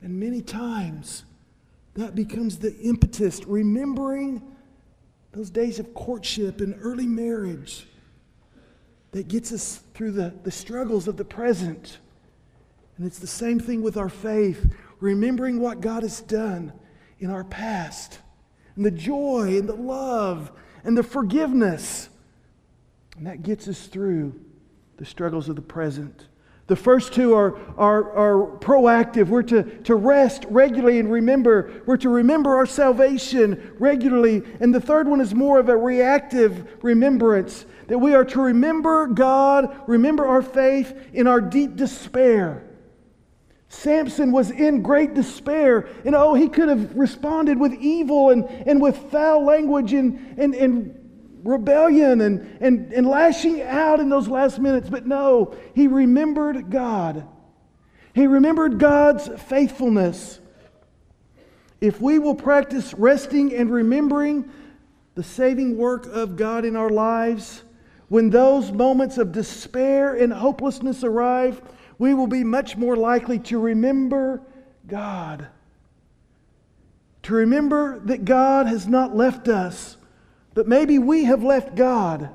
And 0.00 0.18
many 0.18 0.40
times 0.40 1.24
that 1.92 2.14
becomes 2.14 2.56
the 2.56 2.74
impetus, 2.78 3.44
remembering 3.44 4.40
those 5.32 5.50
days 5.50 5.78
of 5.78 5.92
courtship 5.92 6.62
and 6.62 6.74
early 6.80 7.06
marriage 7.06 7.86
that 9.12 9.28
gets 9.28 9.52
us 9.52 9.82
through 9.94 10.12
the, 10.12 10.34
the 10.42 10.50
struggles 10.50 11.08
of 11.08 11.16
the 11.16 11.24
present. 11.24 11.98
And 12.96 13.06
it's 13.06 13.18
the 13.18 13.26
same 13.26 13.58
thing 13.58 13.82
with 13.82 13.96
our 13.96 14.08
faith, 14.08 14.72
remembering 15.00 15.60
what 15.60 15.80
God 15.80 16.02
has 16.02 16.20
done 16.20 16.72
in 17.20 17.30
our 17.30 17.44
past, 17.44 18.18
and 18.76 18.84
the 18.84 18.90
joy 18.90 19.56
and 19.58 19.68
the 19.68 19.74
love 19.74 20.52
and 20.84 20.96
the 20.96 21.02
forgiveness. 21.02 22.08
And 23.16 23.26
that 23.26 23.42
gets 23.42 23.66
us 23.66 23.86
through 23.86 24.38
the 24.96 25.04
struggles 25.04 25.48
of 25.48 25.56
the 25.56 25.62
present. 25.62 26.28
The 26.68 26.76
first 26.76 27.14
two 27.14 27.34
are, 27.34 27.56
are, 27.78 28.12
are 28.12 28.58
proactive. 28.58 29.28
We're 29.28 29.42
to, 29.44 29.62
to 29.62 29.94
rest 29.94 30.44
regularly 30.50 30.98
and 30.98 31.10
remember. 31.10 31.82
We're 31.86 31.96
to 31.98 32.10
remember 32.10 32.56
our 32.56 32.66
salvation 32.66 33.74
regularly. 33.78 34.42
And 34.60 34.74
the 34.74 34.80
third 34.80 35.08
one 35.08 35.22
is 35.22 35.34
more 35.34 35.58
of 35.58 35.70
a 35.70 35.76
reactive 35.76 36.68
remembrance 36.82 37.64
that 37.88 37.98
we 37.98 38.14
are 38.14 38.24
to 38.24 38.40
remember 38.40 39.06
God, 39.06 39.74
remember 39.86 40.26
our 40.26 40.42
faith 40.42 40.96
in 41.12 41.26
our 41.26 41.40
deep 41.40 41.74
despair. 41.74 42.64
Samson 43.70 44.30
was 44.30 44.50
in 44.50 44.82
great 44.82 45.14
despair, 45.14 45.88
and 46.04 46.14
oh, 46.14 46.34
he 46.34 46.48
could 46.48 46.68
have 46.68 46.94
responded 46.94 47.58
with 47.58 47.72
evil 47.74 48.30
and, 48.30 48.44
and 48.44 48.80
with 48.80 48.96
foul 49.10 49.44
language 49.44 49.92
and, 49.92 50.38
and, 50.38 50.54
and 50.54 50.94
rebellion 51.44 52.20
and, 52.20 52.58
and, 52.60 52.92
and 52.92 53.06
lashing 53.06 53.62
out 53.62 54.00
in 54.00 54.08
those 54.08 54.28
last 54.28 54.58
minutes. 54.58 54.88
But 54.88 55.06
no, 55.06 55.54
he 55.74 55.86
remembered 55.86 56.70
God. 56.70 57.26
He 58.14 58.26
remembered 58.26 58.78
God's 58.78 59.28
faithfulness. 59.42 60.40
If 61.80 62.00
we 62.00 62.18
will 62.18 62.34
practice 62.34 62.92
resting 62.94 63.54
and 63.54 63.70
remembering 63.70 64.50
the 65.14 65.22
saving 65.22 65.76
work 65.76 66.06
of 66.06 66.36
God 66.36 66.64
in 66.64 66.74
our 66.74 66.90
lives, 66.90 67.62
when 68.08 68.30
those 68.30 68.72
moments 68.72 69.18
of 69.18 69.32
despair 69.32 70.14
and 70.14 70.32
hopelessness 70.32 71.04
arrive, 71.04 71.60
we 71.98 72.14
will 72.14 72.26
be 72.26 72.44
much 72.44 72.76
more 72.76 72.96
likely 72.96 73.38
to 73.40 73.58
remember 73.58 74.40
God. 74.86 75.48
To 77.24 77.34
remember 77.34 77.98
that 78.00 78.24
God 78.24 78.66
has 78.66 78.86
not 78.86 79.14
left 79.14 79.48
us, 79.48 79.96
but 80.54 80.66
maybe 80.66 80.98
we 80.98 81.24
have 81.24 81.42
left 81.42 81.74
God. 81.74 82.30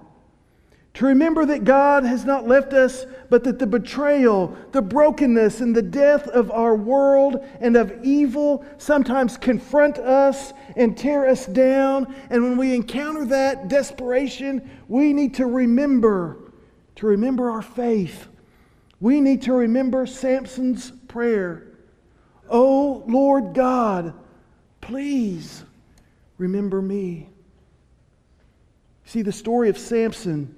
To 0.96 1.06
remember 1.08 1.44
that 1.48 1.64
God 1.64 2.04
has 2.04 2.24
not 2.24 2.48
left 2.48 2.72
us, 2.72 3.08
but 3.28 3.44
that 3.46 3.58
the 3.58 3.66
betrayal, 3.66 4.56
the 4.74 4.82
brokenness, 4.84 5.60
and 5.60 5.76
the 5.76 5.82
death 5.82 6.28
of 6.28 6.52
our 6.52 6.76
world 6.76 7.44
and 7.60 7.76
of 7.76 7.92
evil 8.04 8.64
sometimes 8.78 9.36
confront 9.36 9.98
us 9.98 10.54
and 10.76 10.96
tear 10.96 11.28
us 11.28 11.48
down. 11.48 12.14
And 12.30 12.44
when 12.44 12.58
we 12.58 12.76
encounter 12.76 13.26
that 13.26 13.70
desperation, 13.70 14.70
we 14.94 15.12
need 15.12 15.34
to 15.34 15.48
remember, 15.48 16.38
to 16.98 17.08
remember 17.08 17.50
our 17.50 17.64
faith. 17.64 18.28
We 19.00 19.22
need 19.22 19.42
to 19.42 19.54
remember 19.54 20.06
Samson's 20.06 20.92
prayer 21.08 21.68
Oh 22.48 23.04
Lord 23.08 23.56
God, 23.56 24.14
please 24.82 25.64
remember 26.38 26.80
me. 26.80 27.30
See, 29.06 29.24
the 29.24 29.32
story 29.32 29.70
of 29.70 29.80
Samson 29.80 30.54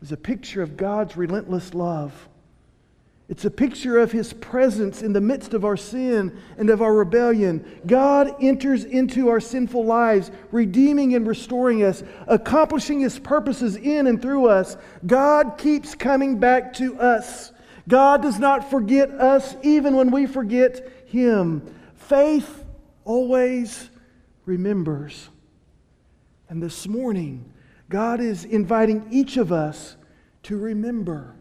is 0.00 0.12
a 0.12 0.16
picture 0.16 0.62
of 0.62 0.78
God's 0.78 1.14
relentless 1.14 1.74
love. 1.74 2.14
It's 3.28 3.44
a 3.44 3.50
picture 3.50 3.98
of 3.98 4.12
his 4.12 4.32
presence 4.32 5.00
in 5.00 5.12
the 5.12 5.20
midst 5.20 5.54
of 5.54 5.64
our 5.64 5.76
sin 5.76 6.38
and 6.58 6.68
of 6.68 6.82
our 6.82 6.92
rebellion. 6.92 7.80
God 7.86 8.34
enters 8.42 8.84
into 8.84 9.28
our 9.28 9.40
sinful 9.40 9.84
lives, 9.84 10.30
redeeming 10.50 11.14
and 11.14 11.26
restoring 11.26 11.82
us, 11.82 12.02
accomplishing 12.26 13.00
his 13.00 13.18
purposes 13.18 13.76
in 13.76 14.06
and 14.06 14.20
through 14.20 14.48
us. 14.48 14.76
God 15.06 15.56
keeps 15.56 15.94
coming 15.94 16.38
back 16.38 16.74
to 16.74 16.98
us. 17.00 17.52
God 17.88 18.22
does 18.22 18.38
not 18.38 18.70
forget 18.70 19.10
us 19.10 19.56
even 19.62 19.96
when 19.96 20.10
we 20.10 20.26
forget 20.26 21.06
him. 21.06 21.74
Faith 21.94 22.64
always 23.04 23.88
remembers. 24.44 25.28
And 26.48 26.62
this 26.62 26.86
morning, 26.86 27.50
God 27.88 28.20
is 28.20 28.44
inviting 28.44 29.08
each 29.10 29.36
of 29.36 29.52
us 29.52 29.96
to 30.44 30.58
remember. 30.58 31.34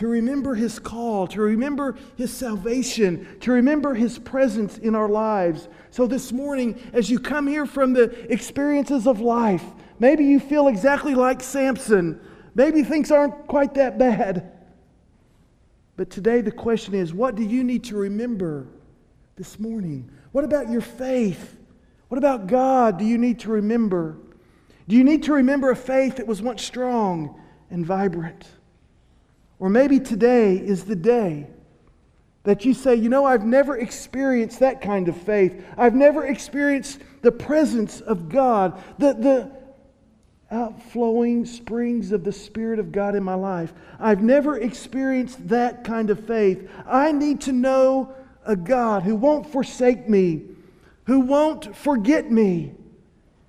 To 0.00 0.08
remember 0.08 0.54
His 0.54 0.78
call, 0.78 1.26
to 1.26 1.42
remember 1.42 1.94
His 2.16 2.32
salvation, 2.32 3.28
to 3.40 3.52
remember 3.52 3.92
His 3.92 4.18
presence 4.18 4.78
in 4.78 4.94
our 4.94 5.10
lives. 5.10 5.68
So, 5.90 6.06
this 6.06 6.32
morning, 6.32 6.80
as 6.94 7.10
you 7.10 7.18
come 7.18 7.46
here 7.46 7.66
from 7.66 7.92
the 7.92 8.04
experiences 8.32 9.06
of 9.06 9.20
life, 9.20 9.62
maybe 9.98 10.24
you 10.24 10.40
feel 10.40 10.68
exactly 10.68 11.14
like 11.14 11.42
Samson. 11.42 12.18
Maybe 12.54 12.82
things 12.82 13.10
aren't 13.10 13.46
quite 13.46 13.74
that 13.74 13.98
bad. 13.98 14.50
But 15.98 16.08
today, 16.08 16.40
the 16.40 16.50
question 16.50 16.94
is 16.94 17.12
what 17.12 17.34
do 17.34 17.42
you 17.42 17.62
need 17.62 17.84
to 17.84 17.96
remember 17.96 18.68
this 19.36 19.58
morning? 19.58 20.10
What 20.32 20.44
about 20.44 20.70
your 20.70 20.80
faith? 20.80 21.58
What 22.08 22.16
about 22.16 22.46
God 22.46 22.98
do 22.98 23.04
you 23.04 23.18
need 23.18 23.40
to 23.40 23.50
remember? 23.50 24.16
Do 24.88 24.96
you 24.96 25.04
need 25.04 25.24
to 25.24 25.34
remember 25.34 25.70
a 25.70 25.76
faith 25.76 26.16
that 26.16 26.26
was 26.26 26.40
once 26.40 26.62
strong 26.62 27.38
and 27.70 27.84
vibrant? 27.84 28.46
Or 29.60 29.68
maybe 29.68 30.00
today 30.00 30.56
is 30.56 30.84
the 30.84 30.96
day 30.96 31.46
that 32.42 32.64
you 32.64 32.72
say, 32.72 32.94
you 32.94 33.10
know, 33.10 33.26
I've 33.26 33.44
never 33.44 33.76
experienced 33.76 34.60
that 34.60 34.80
kind 34.80 35.08
of 35.08 35.16
faith. 35.16 35.64
I've 35.76 35.94
never 35.94 36.24
experienced 36.24 36.98
the 37.20 37.30
presence 37.30 38.00
of 38.00 38.30
God, 38.30 38.82
the, 38.98 39.12
the 39.12 39.52
outflowing 40.50 41.44
springs 41.44 42.10
of 42.10 42.24
the 42.24 42.32
Spirit 42.32 42.78
of 42.78 42.90
God 42.90 43.14
in 43.14 43.22
my 43.22 43.34
life. 43.34 43.72
I've 43.98 44.22
never 44.22 44.58
experienced 44.58 45.48
that 45.48 45.84
kind 45.84 46.08
of 46.08 46.26
faith. 46.26 46.68
I 46.86 47.12
need 47.12 47.42
to 47.42 47.52
know 47.52 48.14
a 48.46 48.56
God 48.56 49.02
who 49.02 49.14
won't 49.14 49.46
forsake 49.46 50.08
me, 50.08 50.42
who 51.04 51.20
won't 51.20 51.76
forget 51.76 52.30
me, 52.30 52.72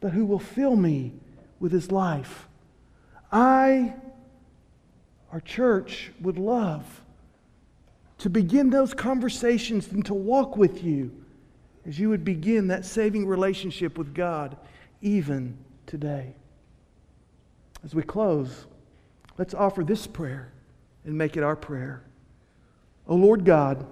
but 0.01 0.12
who 0.12 0.26
will 0.26 0.39
fill 0.39 0.76
me 0.76 1.14
with 1.62 1.72
his 1.72 1.91
life. 1.91 2.47
I, 3.32 3.93
our 5.32 5.39
church, 5.39 6.11
would 6.21 6.38
love 6.38 7.01
to 8.19 8.29
begin 8.29 8.69
those 8.69 8.93
conversations 8.93 9.88
and 9.88 10.05
to 10.05 10.13
walk 10.13 10.57
with 10.57 10.84
you 10.84 11.11
as 11.88 11.99
you 11.99 12.09
would 12.09 12.23
begin 12.23 12.67
that 12.67 12.86
saving 12.86 13.25
relationship 13.25 13.97
with 13.97 14.13
God 14.13 14.57
even 15.01 15.57
today. 15.88 16.36
As 17.84 17.95
we 17.95 18.03
close, 18.03 18.67
let's 19.38 19.53
offer 19.53 19.84
this 19.84 20.05
prayer 20.05 20.51
and 21.05 21.17
make 21.17 21.36
it 21.36 21.43
our 21.43 21.55
prayer. 21.55 22.03
O 23.07 23.13
oh 23.13 23.15
Lord 23.15 23.43
God, 23.43 23.86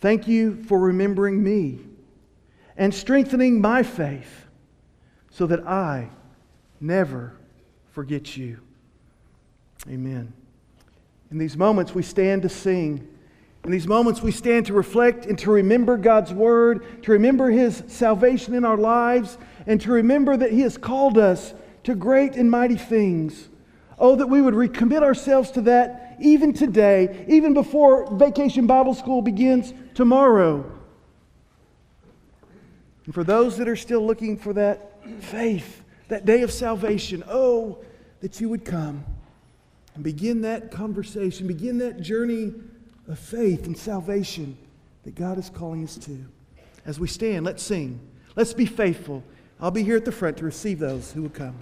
thank 0.00 0.26
you 0.26 0.62
for 0.64 0.78
remembering 0.78 1.42
me 1.42 1.80
and 2.76 2.94
strengthening 2.94 3.60
my 3.60 3.82
faith 3.82 4.46
so 5.30 5.46
that 5.46 5.66
I 5.66 6.08
never 6.80 7.36
forget 7.90 8.36
you. 8.36 8.63
Amen. 9.88 10.32
In 11.30 11.38
these 11.38 11.56
moments, 11.56 11.94
we 11.94 12.02
stand 12.02 12.42
to 12.42 12.48
sing. 12.48 13.06
In 13.64 13.70
these 13.70 13.86
moments, 13.86 14.22
we 14.22 14.30
stand 14.30 14.66
to 14.66 14.72
reflect 14.72 15.26
and 15.26 15.38
to 15.40 15.50
remember 15.50 15.96
God's 15.96 16.32
word, 16.32 17.02
to 17.02 17.12
remember 17.12 17.50
His 17.50 17.82
salvation 17.88 18.54
in 18.54 18.64
our 18.64 18.76
lives, 18.76 19.36
and 19.66 19.80
to 19.80 19.90
remember 19.90 20.36
that 20.36 20.52
He 20.52 20.60
has 20.60 20.78
called 20.78 21.18
us 21.18 21.54
to 21.84 21.94
great 21.94 22.34
and 22.34 22.50
mighty 22.50 22.76
things. 22.76 23.48
Oh, 23.98 24.16
that 24.16 24.26
we 24.26 24.40
would 24.40 24.54
recommit 24.54 25.02
ourselves 25.02 25.50
to 25.52 25.60
that 25.62 26.16
even 26.20 26.52
today, 26.52 27.24
even 27.28 27.54
before 27.54 28.10
Vacation 28.16 28.66
Bible 28.66 28.94
School 28.94 29.22
begins 29.22 29.72
tomorrow. 29.94 30.70
And 33.04 33.14
for 33.14 33.24
those 33.24 33.58
that 33.58 33.68
are 33.68 33.76
still 33.76 34.04
looking 34.06 34.36
for 34.36 34.52
that 34.54 35.04
faith, 35.20 35.84
that 36.08 36.24
day 36.24 36.42
of 36.42 36.52
salvation. 36.52 37.22
Oh, 37.28 37.78
that 38.20 38.40
you 38.40 38.48
would 38.48 38.64
come 38.64 39.04
and 39.94 40.02
begin 40.02 40.42
that 40.42 40.70
conversation, 40.70 41.46
begin 41.46 41.78
that 41.78 42.00
journey 42.00 42.52
of 43.08 43.18
faith 43.18 43.66
and 43.66 43.76
salvation 43.76 44.56
that 45.04 45.14
God 45.14 45.38
is 45.38 45.50
calling 45.50 45.84
us 45.84 45.96
to. 45.98 46.24
As 46.84 46.98
we 46.98 47.08
stand, 47.08 47.44
let's 47.44 47.62
sing. 47.62 48.00
Let's 48.36 48.52
be 48.52 48.66
faithful. 48.66 49.22
I'll 49.60 49.70
be 49.70 49.84
here 49.84 49.96
at 49.96 50.04
the 50.04 50.12
front 50.12 50.36
to 50.38 50.44
receive 50.44 50.78
those 50.78 51.12
who 51.12 51.22
will 51.22 51.30
come. 51.30 51.56